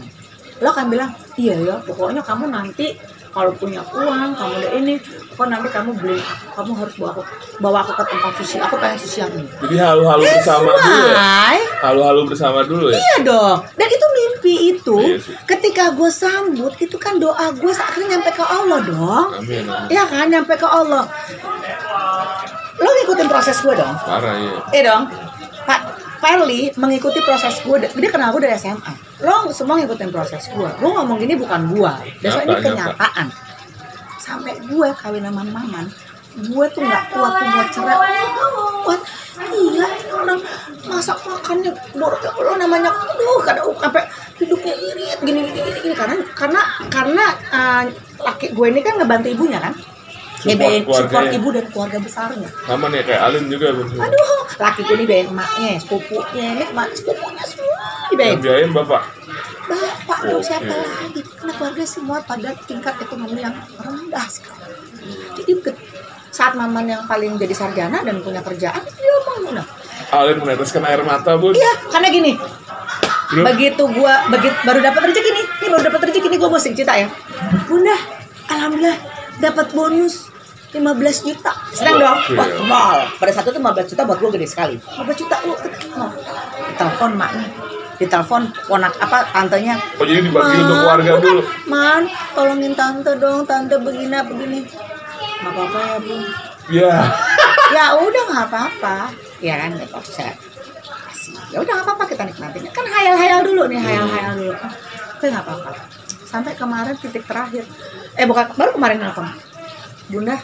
Lo 0.63 0.71
akan 0.71 0.85
bilang 0.87 1.11
iya 1.35 1.59
ya 1.59 1.75
pokoknya 1.83 2.23
kamu 2.23 2.47
nanti 2.53 2.95
kalau 3.33 3.51
punya 3.57 3.81
uang 3.89 4.37
kamu 4.37 4.53
udah 4.61 4.71
ini 4.77 4.93
kok 5.33 5.47
nanti 5.49 5.67
kamu 5.73 5.91
beli 5.97 6.21
kamu 6.53 6.71
harus 6.77 6.93
bawa 6.95 7.11
aku 7.17 7.21
bawa 7.57 7.77
aku 7.81 7.91
ke 7.97 8.03
tempat 8.05 8.31
sushi 8.37 8.57
aku 8.61 8.75
pengen 8.77 8.97
sushi 9.01 9.17
yang 9.25 9.33
ini 9.33 9.49
Jadi 9.57 9.75
halu-halu 9.81 10.23
bersama 10.29 10.69
dulu 10.77 11.01
ya. 11.09 11.15
Why? 11.17 11.57
Halu-halu 11.81 12.21
bersama 12.29 12.59
dulu 12.61 12.85
ya. 12.93 12.97
Iya 13.01 13.15
dong. 13.25 13.57
Dan 13.73 13.87
itu 13.89 14.07
mimpi 14.13 14.55
itu 14.77 14.97
Iya 15.01 15.17
sih. 15.17 15.33
ketika 15.49 15.83
gue 15.91 16.09
sambut 16.13 16.73
itu 16.77 16.95
kan 17.01 17.17
doa 17.17 17.49
gue 17.51 17.73
akhirnya 17.73 18.21
nyampe 18.21 18.31
ke 18.31 18.45
Allah 18.45 18.79
dong. 18.85 19.27
Amin. 19.41 19.65
amin. 19.65 19.89
Iya 19.89 20.03
kan 20.05 20.25
nyampe 20.29 20.53
ke 20.53 20.67
Allah. 20.69 21.03
Lo 22.77 22.89
ngikutin 22.89 23.27
proses 23.29 23.57
gue 23.59 23.73
dong. 23.73 23.95
Parah 24.05 24.35
ya. 24.37 24.53
Iya 24.71 24.81
dong. 24.93 25.03
Farli 26.23 26.71
mengikuti 26.79 27.19
proses 27.19 27.59
gue. 27.59 27.83
Dia 27.83 28.09
kenal 28.15 28.31
gue 28.31 28.47
dari 28.47 28.55
SMA. 28.55 28.93
Lo 29.27 29.51
semua 29.51 29.75
ngikutin 29.75 30.07
proses 30.07 30.47
gue. 30.47 30.69
Gue 30.79 30.89
ngomong 30.95 31.19
gini 31.19 31.35
bukan 31.35 31.75
gue. 31.75 31.91
Dasar 32.23 32.47
ini 32.47 32.55
Nyata, 32.55 32.63
nyata. 32.63 32.71
kenyataan. 32.71 33.27
Sampai 34.23 34.55
gue 34.63 34.87
kawin 35.03 35.27
sama 35.27 35.43
maman. 35.43 35.91
Gue 36.47 36.65
tuh 36.71 36.79
nggak 36.79 37.03
kuat 37.11 37.31
tuh 37.35 37.47
buat 37.51 37.67
cerai. 37.75 38.23
Kuat. 38.87 39.01
Ini 39.33 39.83
orang 40.15 40.39
masak 40.87 41.19
makannya 41.27 41.75
borok 41.97 42.21
ya 42.23 42.31
Allah 42.37 42.55
namanya 42.63 42.89
aduh 42.93 43.41
kadang 43.43 43.73
sampai 43.75 44.05
hidupnya 44.37 44.73
irit 44.77 45.19
gini 45.25 45.39
gini 45.49 45.59
gini, 45.59 45.79
gini. 45.83 45.95
karena 45.97 46.15
karena 46.37 46.61
karena 46.93 47.25
eh, 47.49 47.83
laki 48.21 48.53
gue 48.53 48.67
ini 48.69 48.79
kan 48.85 49.01
ngebantu 49.01 49.27
ibunya 49.33 49.57
kan 49.57 49.73
Support 50.43 50.49
Ngebayain 50.49 50.83
support 50.83 51.03
keluarganya. 51.07 51.31
ibu 51.33 51.49
dan 51.49 51.65
keluarga 51.71 51.97
besarnya 51.97 52.49
Sama 52.67 52.85
nih 52.91 53.01
kayak 53.01 53.21
Alin 53.23 53.45
juga 53.47 53.67
bun. 53.71 53.87
Aduh, 53.87 54.27
laki 54.53 54.81
gue 54.83 54.95
nih 54.99 55.07
bayain 55.07 55.27
emaknya, 55.29 55.71
sepupunya, 55.77 56.47
ini 56.51 56.63
emak 56.67 56.87
sepupunya 56.93 57.43
semua 57.47 57.79
dibayain. 58.09 58.31
Yang 58.33 58.41
biayain 58.43 58.71
bapak. 58.71 59.03
Bapak 59.63 60.19
tuh 60.21 60.35
Oke. 60.35 60.43
siapa 60.43 60.73
lagi? 60.73 61.21
Karena 61.23 61.53
keluarga 61.55 61.83
semua 61.87 62.17
pada 62.21 62.49
tingkat 62.61 62.95
ekonomi 62.99 63.39
yang 63.39 63.55
rendah 63.79 64.27
sekali. 64.27 64.75
Jadi 65.33 65.51
ke- 65.63 65.79
saat 66.27 66.53
maman 66.53 66.85
yang 66.85 67.03
paling 67.05 67.37
jadi 67.37 67.53
sarjana 67.53 68.01
dan 68.01 68.19
punya 68.19 68.41
kerjaan, 68.41 68.83
dia 68.83 69.15
mau 69.23 69.53
nah. 69.53 69.63
Alin 70.11 70.41
meneteskan 70.41 70.83
air 70.83 70.99
mata 71.01 71.39
bun. 71.39 71.53
Iya, 71.53 71.87
karena 71.87 72.09
gini, 72.09 72.35
Bro, 73.31 73.47
begitu 73.47 73.83
gua 73.87 74.27
begitu 74.27 74.53
baru 74.61 74.81
dapat 74.81 75.07
rezeki 75.07 75.29
nih, 75.31 75.45
ini 75.55 75.67
baru 75.71 75.83
dapat 75.87 75.99
rezeki 76.03 76.27
nih 76.27 76.37
gua 76.37 76.49
mesti 76.51 76.69
cerita 76.73 76.93
ya. 76.93 77.07
Bunda, 77.65 77.95
alhamdulillah 78.47 78.97
dapat 79.35 79.67
bonus 79.71 80.32
15 80.73 81.27
juta. 81.29 81.53
Senang 81.69 81.95
dong. 82.01 82.17
Wah, 82.33 82.49
mal. 82.65 82.97
Pada 83.21 83.31
saat 83.31 83.45
itu 83.45 83.61
15 83.61 83.93
juta 83.93 84.01
buat 84.09 84.17
gua 84.17 84.31
gede 84.33 84.47
sekali. 84.49 84.75
15 84.81 85.21
juta 85.21 85.35
lu 85.45 85.53
oh. 85.53 86.11
Ditelepon 86.73 87.11
maknya. 87.13 87.45
Ditelepon 88.01 88.41
ponak 88.65 88.93
apa 88.97 89.29
tantenya. 89.29 89.77
Oh 90.01 90.05
jadi 90.05 90.25
dibagi 90.25 90.49
"Man, 90.49 90.61
untuk 90.65 90.77
keluarga 90.81 91.11
bukan, 91.13 91.23
dulu. 91.23 91.41
Man, 91.69 92.01
tolongin 92.33 92.73
tante 92.73 93.11
dong, 93.21 93.45
tante 93.45 93.75
begini 93.77 94.17
begini. 94.25 94.59
Gak 95.43 95.51
apa-apa 95.53 95.79
ya, 95.79 95.97
Bu. 96.01 96.15
Ya. 96.71 96.93
ya 97.73 97.85
udah 97.97 98.23
nggak 98.29 98.45
apa-apa 98.53 98.97
ya 99.41 99.55
kan 99.57 99.71
saya 100.05 100.33
kasih 101.09 101.33
ya 101.49 101.57
udah 101.57 101.73
nggak 101.73 101.87
apa-apa 101.89 102.03
kita 102.05 102.23
nikmatin 102.29 102.69
kan 102.69 102.85
hayal-hayal 102.85 103.39
dulu 103.41 103.61
nih 103.65 103.79
hayal-hayal 103.81 104.33
dulu 104.37 104.53
oh, 104.53 104.73
oke 105.17 105.25
nggak 105.25 105.43
apa-apa 105.43 105.71
sampai 106.29 106.53
kemarin 106.53 106.95
titik 107.01 107.25
terakhir 107.25 107.65
eh 108.13 108.25
bukan 108.29 108.45
baru 108.53 108.71
kemarin 108.77 108.97
nelfon 109.01 109.27
bunda 110.11 110.37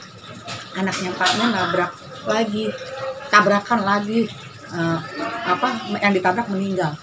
anaknya 0.78 1.12
paknya 1.18 1.46
nabrak 1.50 1.92
lagi 2.28 2.70
tabrakan 3.30 3.82
lagi 3.86 4.30
Eh, 4.70 5.00
apa 5.50 5.68
yang 5.98 6.14
ditabrak 6.14 6.46
meninggal. 6.54 6.94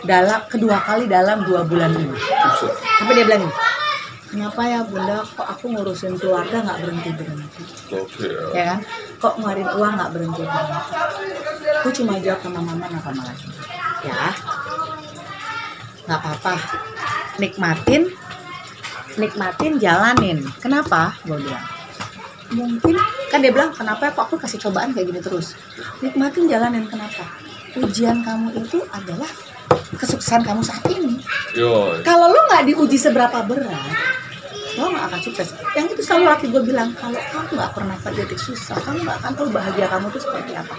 Dalam 0.00 0.48
kedua 0.48 0.80
kali 0.80 1.04
dalam 1.04 1.44
dua 1.44 1.60
bulan 1.66 1.92
ini. 1.92 2.16
Tapi 2.96 3.10
dia 3.12 3.24
bilang 3.28 3.52
kenapa 4.32 4.60
ya 4.64 4.80
bunda? 4.80 5.20
Kok 5.20 5.44
aku 5.44 5.64
ngurusin 5.76 6.16
keluarga 6.16 6.64
nggak 6.64 6.78
berhenti 6.80 7.10
berhenti? 7.12 7.62
Gokil. 7.92 8.56
ya. 8.56 8.76
Kan? 8.76 8.80
Kok 9.20 9.34
ngeluarin 9.40 9.68
uang 9.76 9.92
nggak 9.92 10.10
berhenti 10.16 10.42
berhenti? 10.48 10.92
Aku 11.84 11.88
cuma 11.92 12.12
jawab 12.16 12.40
sama 12.40 12.60
mama 12.64 12.84
sama 12.88 13.00
mama 13.12 13.22
lagi. 13.28 13.48
Ya. 14.00 14.22
Nggak 16.08 16.20
apa-apa. 16.22 16.54
Nikmatin 17.36 18.02
nikmatin 19.20 19.72
jalanin. 19.76 20.38
Kenapa? 20.64 21.12
Gue 21.28 21.44
bilang 21.44 21.75
mungkin 22.54 22.94
kan 23.32 23.38
dia 23.42 23.50
bilang 23.50 23.74
kenapa 23.74 24.12
kok 24.14 24.30
aku 24.30 24.36
kasih 24.38 24.60
cobaan 24.62 24.94
kayak 24.94 25.10
gini 25.10 25.20
terus. 25.22 25.58
Nikmatin 26.04 26.46
jalanin 26.46 26.86
kenapa? 26.86 27.26
Ujian 27.76 28.22
kamu 28.22 28.56
itu 28.56 28.80
adalah 28.92 29.28
kesuksesan 29.96 30.46
kamu 30.46 30.62
saat 30.62 30.84
ini. 30.92 31.20
Kalau 32.06 32.30
lo 32.30 32.40
nggak 32.50 32.70
diuji 32.70 32.96
seberapa 33.00 33.42
berat 33.44 34.16
lo 34.76 34.92
nggak 34.92 35.04
akan 35.08 35.20
sukses. 35.24 35.48
Yang 35.72 35.96
itu 35.96 36.02
selalu 36.04 36.24
laki 36.28 36.46
gue 36.52 36.62
bilang 36.62 36.92
kalau 37.00 37.16
kamu 37.16 37.56
nggak 37.56 37.72
pernah 37.72 37.96
titik 38.12 38.36
susah 38.36 38.76
kamu 38.84 39.08
nggak 39.08 39.18
akan 39.24 39.32
tahu 39.32 39.48
bahagia 39.48 39.86
kamu 39.88 40.06
tuh 40.12 40.20
seperti 40.20 40.52
apa. 40.52 40.74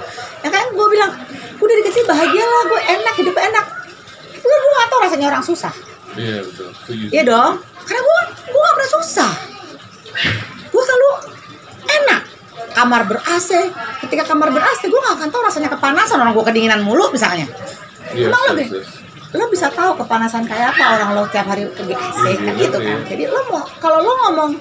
Ya 0.45 0.49
kan? 0.53 0.65
Gue 0.69 0.88
bilang 0.93 1.12
gue 1.58 1.67
dari 1.67 1.84
kecil 1.89 2.06
bahagia 2.06 2.45
lah 2.45 2.63
gue 2.69 2.82
enak 2.93 3.15
hidup 3.17 3.36
enak. 3.36 3.65
Itu 4.38 4.45
gue 4.45 4.86
tahu 4.93 4.99
rasanya 5.01 5.27
orang 5.34 5.43
susah? 5.43 5.73
Iya 6.17 6.45
betul. 6.45 6.69
Iya 7.13 7.23
dong, 7.25 7.53
karena 7.86 8.01
gue 8.01 8.19
gue 8.49 8.62
gak 8.62 8.75
pernah 8.77 8.91
susah. 9.01 9.32
Gue 10.69 10.84
selalu 10.86 11.10
enak. 11.89 12.21
Kamar 12.88 13.04
ber 13.04 13.19
AC, 13.19 13.52
ketika 14.00 14.23
kamar 14.23 14.47
ber 14.47 14.63
AC 14.63 14.88
gue 14.88 14.95
gak 14.95 15.19
akan 15.19 15.28
tahu 15.28 15.43
rasanya 15.43 15.67
kepanasan 15.67 16.23
orang 16.23 16.32
gue 16.32 16.45
kedinginan 16.47 16.80
mulu 16.80 17.12
misalnya. 17.12 17.43
Iya, 18.15 18.32
Emang 18.32 18.39
lo 18.39 18.52
yes, 18.56 18.60
deh, 18.63 18.67
yes. 18.71 18.88
lo 19.36 19.43
bisa 19.52 19.67
tahu 19.67 20.00
kepanasan 20.00 20.47
kayak 20.47 20.71
apa 20.71 20.84
orang 20.95 21.10
lo 21.12 21.28
tiap 21.28 21.52
hari 21.52 21.67
ke 21.67 21.84
AC 21.84 21.91
Iya, 22.23 22.39
kan 22.39 22.47
iya, 22.47 22.63
gitu 22.63 22.78
kan. 22.80 22.95
iya. 22.95 23.08
Jadi 23.12 23.23
lo 23.28 23.39
mau 23.52 23.60
kalau 23.84 24.00
lo 24.00 24.12
ngomong 24.23 24.52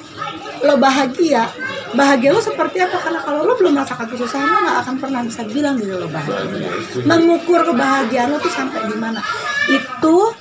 lo 0.59 0.75
bahagia, 0.75 1.47
bahagia 1.95 2.35
lo 2.35 2.43
seperti 2.43 2.83
apa? 2.83 2.99
Karena 2.99 3.23
kalau 3.23 3.47
lo 3.47 3.55
belum 3.55 3.79
merasakan 3.79 4.11
kesusahan 4.11 4.43
lo 4.45 4.59
gak 4.67 4.79
akan 4.83 4.95
pernah 4.99 5.21
bisa 5.23 5.43
bilang 5.47 5.79
diri 5.79 5.95
lo 5.95 6.11
bahagia. 6.11 6.67
Mengukur 7.07 7.63
kebahagiaan 7.63 8.27
lo 8.27 8.43
tuh 8.43 8.51
sampai 8.51 8.91
di 8.91 8.99
mana? 8.99 9.23
Itu 9.71 10.35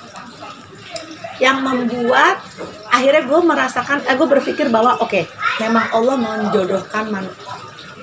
yang 1.38 1.62
membuat 1.62 2.42
akhirnya 2.88 3.28
gue 3.30 3.40
merasakan, 3.44 4.08
eh, 4.08 4.16
gue 4.16 4.26
berpikir 4.26 4.72
bahwa 4.72 4.98
oke, 4.98 5.28
memang 5.60 5.86
Allah 5.92 6.16
menjodohkan 6.16 7.12
man- 7.12 7.30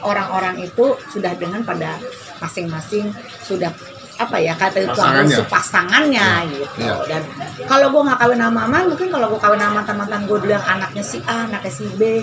orang-orang 0.03 0.61
itu 0.61 0.85
sudah 1.09 1.33
dengan 1.35 1.63
pada 1.63 1.97
masing-masing 2.39 3.11
sudah 3.41 3.71
apa 4.13 4.37
ya 4.39 4.55
kata 4.55 4.79
itu 4.79 4.93
Pasangannya. 4.93 5.37
pasangannya 5.49 6.29
gitu 6.47 6.79
Iya. 6.79 6.95
dan 7.09 7.23
kalau 7.65 7.91
gue 7.91 8.03
nggak 8.07 8.19
kawin 8.21 8.39
sama 8.39 8.55
Maman 8.63 8.83
mungkin 8.93 9.09
kalau 9.09 9.27
gue 9.31 9.41
kawin 9.41 9.59
sama 9.59 9.83
mantan-mantan 9.83 10.21
gue 10.27 10.37
dulu 10.39 10.53
yang 10.53 10.63
anaknya 10.63 11.03
si 11.03 11.19
A 11.25 11.49
anaknya 11.49 11.73
si 11.73 11.85
B 11.97 12.23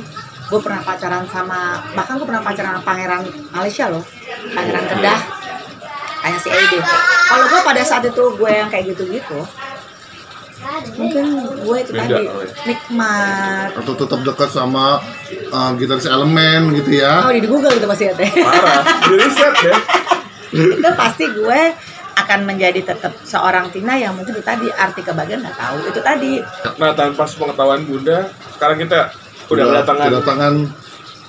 gue 0.50 0.60
pernah 0.62 0.80
pacaran 0.80 1.26
sama 1.28 1.60
bahkan 1.94 2.16
gue 2.16 2.28
pernah 2.28 2.40
pacaran 2.40 2.78
sama 2.78 2.84
pangeran 2.84 3.22
Malaysia 3.52 3.86
loh 3.88 4.04
pangeran 4.54 4.86
Kedah 4.88 5.20
kayak 6.20 6.40
si 6.40 6.50
Ede 6.50 6.80
kalau 7.26 7.46
gue 7.48 7.60
pada 7.64 7.82
saat 7.82 8.04
itu 8.04 8.24
gue 8.32 8.50
yang 8.50 8.70
kayak 8.70 8.86
gitu-gitu 8.92 9.40
mungkin 11.00 11.26
gue 11.64 11.78
itu 11.80 11.92
Beda, 11.96 12.04
tadi 12.04 12.24
ya. 12.28 12.34
nikmat 12.68 13.70
atau 13.80 13.94
tetap 13.96 14.20
dekat 14.28 14.50
sama 14.52 15.00
uh, 15.56 15.72
gitaris 15.80 16.06
elemen 16.06 16.76
gitu 16.76 17.00
ya 17.00 17.24
oh 17.24 17.32
di 17.32 17.48
Google 17.48 17.80
itu 17.80 17.88
pasti 17.88 18.04
ya 18.12 18.14
teh 18.16 18.28
Parah. 18.28 18.84
Di 19.08 19.16
riset 19.16 19.54
deh. 19.64 19.78
itu 20.80 20.90
pasti 21.00 21.26
gue 21.32 21.62
akan 22.20 22.40
menjadi 22.44 22.84
tetap 22.84 23.16
seorang 23.24 23.72
Tina 23.72 23.96
yang 23.96 24.12
mungkin 24.12 24.36
itu 24.36 24.44
tadi 24.44 24.68
arti 24.76 25.00
kebahagiaan 25.00 25.48
nggak 25.48 25.56
tahu 25.56 25.78
itu 25.88 26.00
tadi 26.04 26.44
Nah 26.76 26.92
tanpa 26.92 27.24
pengetahuan 27.24 27.88
Bunda, 27.88 28.28
sekarang 28.60 28.78
kita 28.84 29.16
udah 29.48 29.64
kedatangan 29.72 30.06
kedatangan 30.12 30.54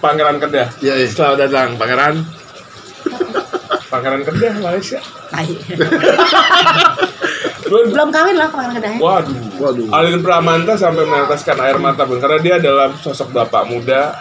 Pangeran 0.01 0.41
Kedah. 0.41 0.69
ya, 0.81 0.97
ya. 0.97 1.05
Selamat 1.13 1.45
datang 1.45 1.77
Pangeran. 1.77 2.25
Pangeran 3.93 4.25
Kedah 4.25 4.55
Malaysia. 4.65 4.97
belum 7.71 8.09
kawin 8.11 8.35
lah 8.35 8.49
kemarin 8.49 8.73
kedahnya 8.75 8.99
Waduh. 8.99 9.37
Waduh. 9.57 9.87
Alin 9.91 10.21
Pramanta 10.21 10.75
sampai 10.75 11.05
meneteskan 11.05 11.59
air 11.61 11.77
mata 11.77 12.03
Bun 12.03 12.19
karena 12.19 12.39
dia 12.39 12.55
adalah 12.57 12.91
sosok 12.97 13.31
bapak 13.31 13.65
muda 13.65 14.13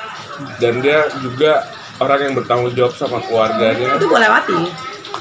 dan 0.57 0.79
dia 0.79 1.03
juga 1.19 1.65
orang 1.97 2.19
yang 2.21 2.33
bertanggung 2.33 2.71
jawab 2.71 2.93
sama 2.93 3.19
keluarganya 3.19 3.97
itu 3.97 4.05
gue 4.05 4.19
lewati 4.19 4.59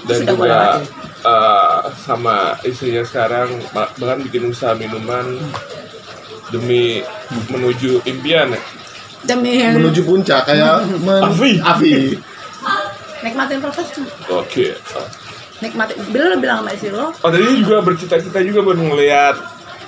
dan 0.04 0.16
sudah 0.16 0.30
gue 0.30 0.38
juga 0.38 0.54
lewati 0.54 0.82
eh, 1.24 1.78
sama 1.98 2.36
istrinya 2.62 3.02
sekarang 3.02 3.48
bah- 3.72 3.90
bahkan 3.96 4.22
bikin 4.22 4.46
usaha 4.46 4.72
minuman 4.72 5.26
demi 6.48 7.02
menuju 7.48 8.00
impian 8.04 8.48
ya. 8.48 8.60
demi 9.26 9.58
menuju 9.58 10.00
puncak 10.02 10.46
kayak 10.46 10.86
men- 10.98 11.24
Afi. 11.24 11.52
Afi. 11.58 11.92
nikmatin 13.18 13.58
proses 13.58 13.90
Oke. 14.30 14.78
Nikmatin 15.58 15.96
bila 16.08 16.24
lo 16.30 16.36
bilang 16.38 16.58
sama 16.62 16.70
istri 16.72 16.90
lo 16.90 17.10
Oh 17.18 17.30
tadi 17.30 17.44
juga 17.58 17.82
bercita-cita 17.82 18.38
juga 18.40 18.60
buat 18.62 18.78
ngeliat 18.78 19.36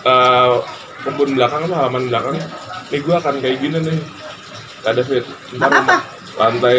eh, 0.02 0.54
kebun 1.00 1.32
belakang 1.32 1.64
apa 1.66 1.74
halaman 1.78 2.10
belakang. 2.10 2.36
Nih 2.90 3.00
gue 3.00 3.14
akan 3.14 3.34
kayak 3.38 3.56
gini 3.58 3.78
nih. 3.78 3.98
Ada 4.82 5.00
fit. 5.00 5.24
Nggak 5.54 5.68
apa-apa. 5.68 5.96
Lantai 6.36 6.76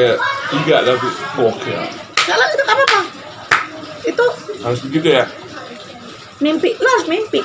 tiga 0.49 0.77
tapi 0.81 1.07
oke. 1.39 1.73
kalau 2.21 2.45
itu 2.47 2.63
apa 2.63 2.81
apa 2.81 3.01
itu 4.03 4.25
Harus 4.61 4.79
begitu 4.83 5.07
ya. 5.11 5.25
mimpi 6.37 6.73
lo 6.75 6.87
harus 6.91 7.07
mimpi 7.07 7.41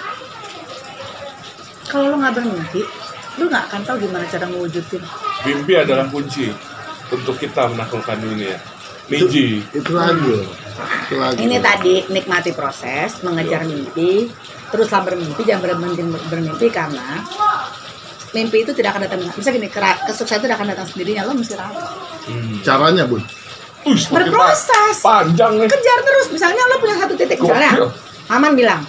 kalau 1.86 2.10
lo 2.10 2.16
nggak 2.16 2.34
bermimpi 2.34 2.82
lo 3.36 3.44
nggak 3.46 3.64
akan 3.68 3.80
tahu 3.84 3.96
gimana 4.02 4.24
cara 4.26 4.46
mewujudin 4.48 5.02
Mimpi 5.44 5.72
adalah 5.76 6.08
kunci 6.08 6.50
untuk 7.06 7.36
kita 7.36 7.70
menaklukkan 7.70 8.18
dunia. 8.18 8.56
Miji. 9.06 9.62
itu 9.70 9.90
lagi 9.92 10.36
itu 11.06 11.14
lagi 11.14 11.38
ini 11.38 11.56
tadi 11.58 12.04
nikmati 12.08 12.50
proses 12.50 13.22
mengejar 13.22 13.62
mimpi 13.62 14.26
teruslah 14.68 15.00
bermimpi 15.00 15.40
jangan 15.40 15.62
berhenti 15.62 16.02
bermimpi 16.26 16.66
karena 16.68 17.22
mimpi 18.32 18.56
itu 18.60 18.72
tidak 18.72 18.92
akan 18.92 19.06
datang 19.06 19.20
bisa 19.30 19.48
gini 19.48 19.70
kesuksesan 19.70 20.36
itu 20.36 20.44
tidak 20.44 20.58
akan 20.58 20.68
datang 20.68 20.86
sendirinya 20.86 21.22
lo 21.22 21.32
mesti 21.32 21.54
rawat 21.54 21.86
Hmm. 22.26 22.58
caranya 22.58 23.06
bun? 23.06 23.22
Ush, 23.86 24.10
berproses 24.10 24.98
pa- 24.98 25.22
Panjang 25.22 25.56
nih. 25.56 25.70
kejar 25.70 25.98
terus. 26.02 26.26
Misalnya 26.28 26.58
lo 26.58 26.76
punya 26.76 26.98
satu 26.98 27.14
titik 27.14 27.38
misalnya. 27.38 27.86
Aman 28.26 28.52
bilang 28.52 28.82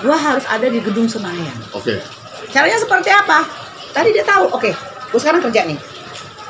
gua 0.00 0.16
harus 0.16 0.48
ada 0.48 0.64
di 0.64 0.80
gedung 0.80 1.04
Senayan. 1.04 1.52
Oke. 1.70 2.00
Caranya 2.48 2.80
seperti 2.80 3.12
apa? 3.12 3.44
Tadi 3.92 4.08
dia 4.10 4.24
tahu 4.24 4.48
oke 4.48 4.72
gue 5.12 5.20
sekarang 5.20 5.44
kerja 5.44 5.68
nih. 5.68 5.76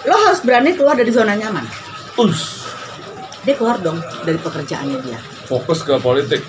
Lo 0.07 0.15
harus 0.23 0.39
berani 0.39 0.71
keluar 0.73 0.95
dari 0.95 1.11
zona 1.11 1.35
nyaman 1.35 1.67
Ush, 2.21 2.69
dia 3.49 3.57
keluar 3.57 3.81
dong 3.81 3.97
dari 4.29 4.37
pekerjaannya 4.37 5.01
dia. 5.01 5.17
Fokus 5.49 5.81
ke 5.81 5.97
politik. 5.97 6.45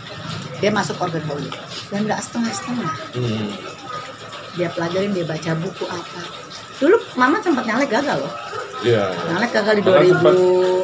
dia 0.60 0.68
masuk 0.68 1.00
organ 1.00 1.24
politik. 1.24 1.56
Dan 1.88 2.06
nggak 2.06 2.20
setengah-setengah. 2.20 2.92
Hmm. 3.16 3.50
dia 4.52 4.68
pelajarin 4.68 5.16
dia 5.16 5.24
baca 5.24 5.52
buku 5.64 5.88
apa. 5.88 6.22
Dulu 6.76 7.00
mama 7.16 7.40
sempat 7.40 7.64
nyalek 7.64 7.88
gagal 7.88 8.20
loh. 8.20 8.34
Iya. 8.84 9.16
nyalek 9.32 9.52
gagal 9.56 9.74
di 9.80 9.84
sempat 9.86 10.36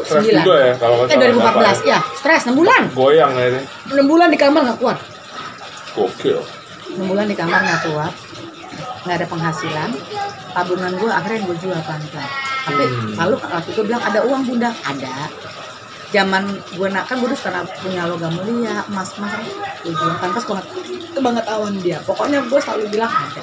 stres 0.08 0.24
juga 0.30 0.54
2009 0.56 0.70
ya 0.70 0.74
kalau 0.78 0.98
eh 1.04 1.18
salah, 1.18 1.74
2014 1.84 1.92
ya 1.92 2.00
stres 2.16 2.42
6 2.48 2.56
bulan. 2.56 2.82
Goyang 2.96 3.32
ya 3.36 3.46
ini. 3.52 3.62
6 3.92 4.08
bulan 4.08 4.28
di 4.32 4.40
kamar 4.40 4.62
nggak 4.72 4.80
kuat. 4.80 4.98
Gokil. 6.00 6.40
6 6.96 7.12
bulan 7.12 7.26
di 7.28 7.36
kamar 7.36 7.60
nggak 7.60 7.82
kuat 7.92 8.14
nggak 9.08 9.24
ada 9.24 9.28
penghasilan 9.32 9.90
tabungan 10.52 10.92
gue 11.00 11.10
akhirnya 11.10 11.40
gue 11.48 11.56
jual 11.64 11.80
pelan-pelan. 11.80 12.32
Tapi 12.68 12.84
Hmm. 12.84 13.14
lalu 13.16 13.36
waktu 13.40 13.70
itu 13.72 13.82
bilang 13.88 14.04
ada 14.04 14.20
uang 14.28 14.44
bunda. 14.44 14.70
Ada. 14.84 15.32
Zaman 16.12 16.44
gue 16.76 16.88
nak 16.92 17.08
kan 17.08 17.20
gue 17.20 17.28
dulu 17.32 17.40
karena 17.40 17.62
punya 17.84 18.02
logam 18.08 18.32
mulia 18.36 18.84
emas 18.92 19.16
emas 19.16 19.40
gue 19.84 19.94
jual. 19.96 20.14
Pantas 20.20 20.44
banget. 20.44 20.66
Itu 21.16 21.20
banget 21.24 21.46
awan 21.48 21.74
dia. 21.80 21.98
Pokoknya 22.04 22.44
gue 22.44 22.60
selalu 22.60 22.84
bilang 22.92 23.12
ada. 23.12 23.42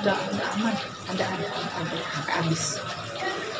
Udah 0.00 0.16
udah 0.16 0.48
aman. 0.56 0.74
Ada 1.12 1.24
ada 1.28 1.46
ada. 1.52 1.96
Sampai 2.16 2.32
habis. 2.40 2.62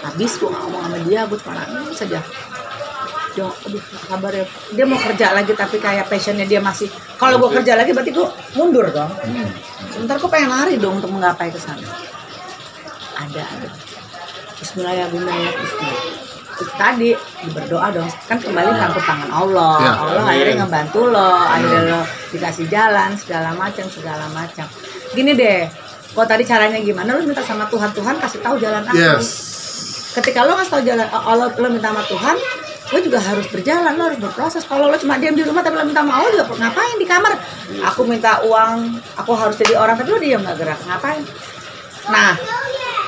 Habis 0.04 0.32
gue 0.40 0.48
ngomong 0.52 0.82
sama 0.84 0.98
dia 1.04 1.20
gue 1.28 1.38
cuma 1.40 1.54
nangis 1.64 1.96
saja 1.96 2.20
dia 3.34 3.46
aduh 3.50 3.82
kabar 4.08 4.32
ya. 4.32 4.44
Dia 4.72 4.84
mau 4.86 4.98
kerja 4.98 5.34
lagi 5.34 5.52
tapi 5.52 5.76
kayak 5.82 6.06
passionnya 6.06 6.46
dia 6.46 6.62
masih 6.62 6.88
kalau 7.18 7.36
gue 7.42 7.50
kerja 7.60 7.74
lagi 7.74 7.90
berarti 7.90 8.14
gue 8.14 8.28
mundur 8.54 8.86
dong. 8.94 9.10
Sebentar 9.90 10.16
gue 10.16 10.30
pengen 10.30 10.50
lari 10.50 10.74
dong 10.78 11.02
untuk 11.02 11.10
menggapai 11.10 11.50
ke 11.50 11.58
sana. 11.58 11.84
Ada 13.18 13.42
ada. 13.42 13.68
Bismillah 14.54 14.94
ya 14.94 15.06
bunda 15.10 15.34
ya 15.34 15.50
Bismillah 15.52 16.24
itu 16.54 16.64
tadi 16.78 17.10
berdoa 17.50 17.88
dong. 17.90 18.10
Kan 18.30 18.38
kembali 18.38 18.66
campur 18.78 19.02
tangan 19.02 19.30
Allah. 19.30 19.74
Ya, 19.82 19.92
Allah 19.98 20.22
amin. 20.22 20.30
akhirnya 20.30 20.54
ngebantu 20.62 21.00
lo. 21.10 21.30
Akhirnya 21.34 21.80
lo 21.90 22.00
dikasih 22.30 22.66
jalan 22.70 23.10
segala 23.18 23.50
macam 23.58 23.86
segala 23.90 24.24
macam. 24.30 24.66
Gini 25.14 25.34
deh 25.34 25.66
kok 26.14 26.26
tadi 26.30 26.46
caranya 26.46 26.78
gimana? 26.78 27.18
Lo 27.18 27.26
minta 27.26 27.42
sama 27.42 27.66
Tuhan 27.66 27.90
Tuhan 27.90 28.14
kasih 28.22 28.38
tahu 28.38 28.56
jalan 28.62 28.86
aku. 28.86 28.98
Yes. 28.98 29.26
Ketika 30.14 30.46
lo 30.46 30.54
ngasih 30.54 30.72
tahu 30.78 30.82
jalan 30.86 31.06
Allah 31.10 31.50
lo 31.50 31.68
minta 31.70 31.90
sama 31.90 32.02
Tuhan 32.06 32.36
lo 32.94 33.02
juga 33.02 33.18
harus 33.18 33.50
berjalan 33.50 33.98
lo 33.98 34.06
harus 34.06 34.22
berproses. 34.22 34.62
Kalau 34.62 34.86
lo 34.86 34.94
cuma 34.94 35.18
diam 35.18 35.34
di 35.34 35.42
rumah 35.42 35.66
tapi 35.66 35.74
lo 35.74 35.82
minta 35.82 36.06
Allah 36.06 36.30
juga 36.30 36.46
ngapain 36.54 36.94
di 36.94 37.06
kamar? 37.10 37.34
Aku 37.90 38.06
minta 38.06 38.38
uang 38.46 39.02
aku 39.18 39.34
harus 39.34 39.58
jadi 39.58 39.74
orang 39.74 39.98
tapi 39.98 40.14
lo 40.14 40.18
diam 40.22 40.38
nggak 40.46 40.54
gerak 40.62 40.78
ngapain? 40.86 41.26
Nah 42.06 42.38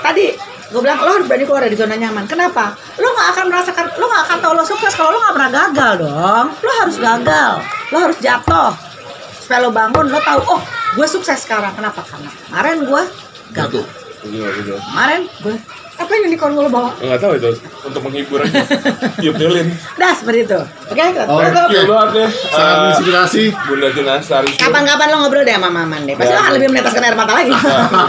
tadi 0.02 0.34
gue 0.66 0.80
bilang 0.82 0.98
lo 1.06 1.22
harus 1.22 1.26
berani 1.30 1.46
keluar 1.46 1.62
dari 1.62 1.78
zona 1.78 1.94
nyaman. 1.94 2.26
Kenapa? 2.26 2.74
Lo 2.98 3.14
nggak 3.14 3.28
akan 3.38 3.44
merasakan 3.46 3.84
lo 3.94 4.04
nggak 4.10 4.22
akan 4.26 4.38
tahu 4.42 4.52
lo 4.58 4.64
sukses 4.66 4.92
kalau 4.98 5.14
lo 5.14 5.18
nggak 5.22 5.34
pernah 5.38 5.50
gagal 5.54 5.92
dong. 6.02 6.46
Lo 6.50 6.72
harus 6.82 6.96
gagal 6.98 7.52
lo 7.94 7.96
harus 8.10 8.18
jatuh. 8.18 8.74
Supaya 9.38 9.62
lo 9.62 9.70
bangun 9.70 10.10
lo 10.10 10.18
tahu 10.18 10.40
oh 10.50 10.60
gue 10.98 11.06
sukses 11.06 11.38
sekarang. 11.46 11.70
Kenapa? 11.78 12.02
Karena 12.02 12.30
kemarin 12.50 12.76
gue 12.90 13.02
gagal. 13.54 13.86
Kemarin 14.26 15.30
gue 15.46 15.54
Apa 16.06 16.14
yang 16.14 16.30
unicorn 16.30 16.54
lo 16.54 16.70
bawa? 16.70 16.94
Enggak 17.02 17.18
tahu 17.18 17.32
itu 17.34 17.50
untuk 17.82 18.00
menghibur 18.06 18.38
aja. 18.38 18.62
Tiup 19.18 19.34
lilin. 19.34 19.74
Dah 19.98 20.14
seperti 20.14 20.46
itu. 20.46 20.60
Oke, 20.86 21.02
Oh, 21.26 21.42
tutup. 21.42 21.66
Thank 21.66 21.74
you 21.74 21.90
banget 21.90 22.10
ya. 22.14 22.26
Sangat 22.46 22.62
eh, 22.62 22.78
menginspirasi. 22.78 23.42
Bunda 23.66 23.88
Tina 23.90 24.14
Sari. 24.22 24.52
Kapan-kapan 24.54 25.06
lo 25.10 25.16
ngobrol 25.20 25.42
deh 25.42 25.50
sama 25.50 25.68
Maman 25.74 26.00
deh. 26.06 26.14
Pasti 26.14 26.30
Ya. 26.30 26.38
lo 26.38 26.40
akan 26.40 26.52
lebih 26.54 26.68
meneteskan 26.70 27.02
air 27.02 27.16
mata 27.18 27.32
lagi. 27.34 27.50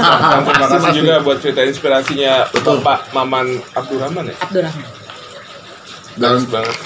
Terima 0.45 0.67
kasih 0.69 0.91
juga 0.93 1.13
buat 1.19 1.37
cerita 1.41 1.61
inspirasinya 1.63 2.33
Bapak 2.53 3.09
Maman 3.11 3.45
Abdurrahman 3.73 4.23
ya. 4.29 4.35
Abdurrahman. 4.39 4.85
Dan 6.17 6.37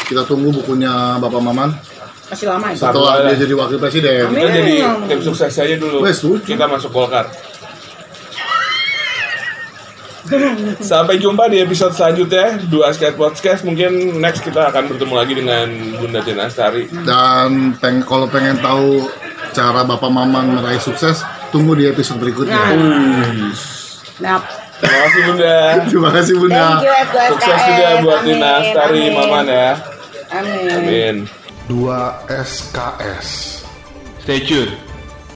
kita 0.08 0.24
tunggu 0.24 0.52
bukunya 0.54 1.20
Bapak 1.20 1.40
Maman 1.40 1.72
Masih 2.28 2.48
lama 2.48 2.72
itu. 2.72 2.80
Satu 2.80 3.04
setelah 3.04 3.16
lah. 3.20 3.28
dia 3.28 3.44
jadi 3.44 3.54
wakil 3.54 3.76
presiden. 3.76 4.24
Amin. 4.24 4.40
Kita 4.40 4.50
jadi 4.56 4.74
tim 5.12 5.20
sukses 5.20 5.52
aja 5.52 5.76
dulu. 5.76 6.00
Wes. 6.00 6.24
Kita 6.42 6.64
masuk 6.64 6.96
Golkar. 6.96 7.28
Sampai 10.92 11.18
jumpa 11.18 11.50
di 11.50 11.58
episode 11.62 11.98
selanjutnya 11.98 12.62
Dua 12.70 12.94
Skate 12.94 13.18
Podcast 13.18 13.66
Mungkin 13.66 14.22
next 14.22 14.46
kita 14.46 14.70
akan 14.70 14.94
bertemu 14.94 15.14
lagi 15.18 15.34
dengan 15.34 15.68
Bunda 15.98 16.22
Tina 16.22 16.46
Astari 16.46 16.86
Dan 16.92 17.74
peng 17.82 18.06
kalau 18.06 18.30
pengen 18.30 18.62
tahu 18.62 19.10
cara 19.52 19.84
Bapak 19.84 20.08
Maman 20.08 20.56
meraih 20.56 20.80
sukses, 20.80 21.28
tunggu 21.52 21.76
di 21.76 21.84
episode 21.84 22.24
berikutnya. 22.24 22.56
Nah, 24.24 24.40
Terima 24.80 24.98
kasih 25.06 25.22
Bunda 25.28 25.58
Terima 25.92 26.10
kasih 26.16 26.34
Bunda. 26.40 26.66
you 26.82 26.90
F2SKS. 26.90 27.30
Sukses 27.36 27.60
juga 27.68 27.88
buat 28.02 28.20
Amin, 28.22 28.28
Tina 28.38 28.50
Astari 28.64 29.02
amin. 29.02 29.14
Maman 29.18 29.46
ya 29.46 29.72
Amin. 30.32 30.70
Amin 30.72 31.16
2 31.70 31.88
SKS. 32.28 33.28
Stay 34.22 34.40
tune 34.44 34.91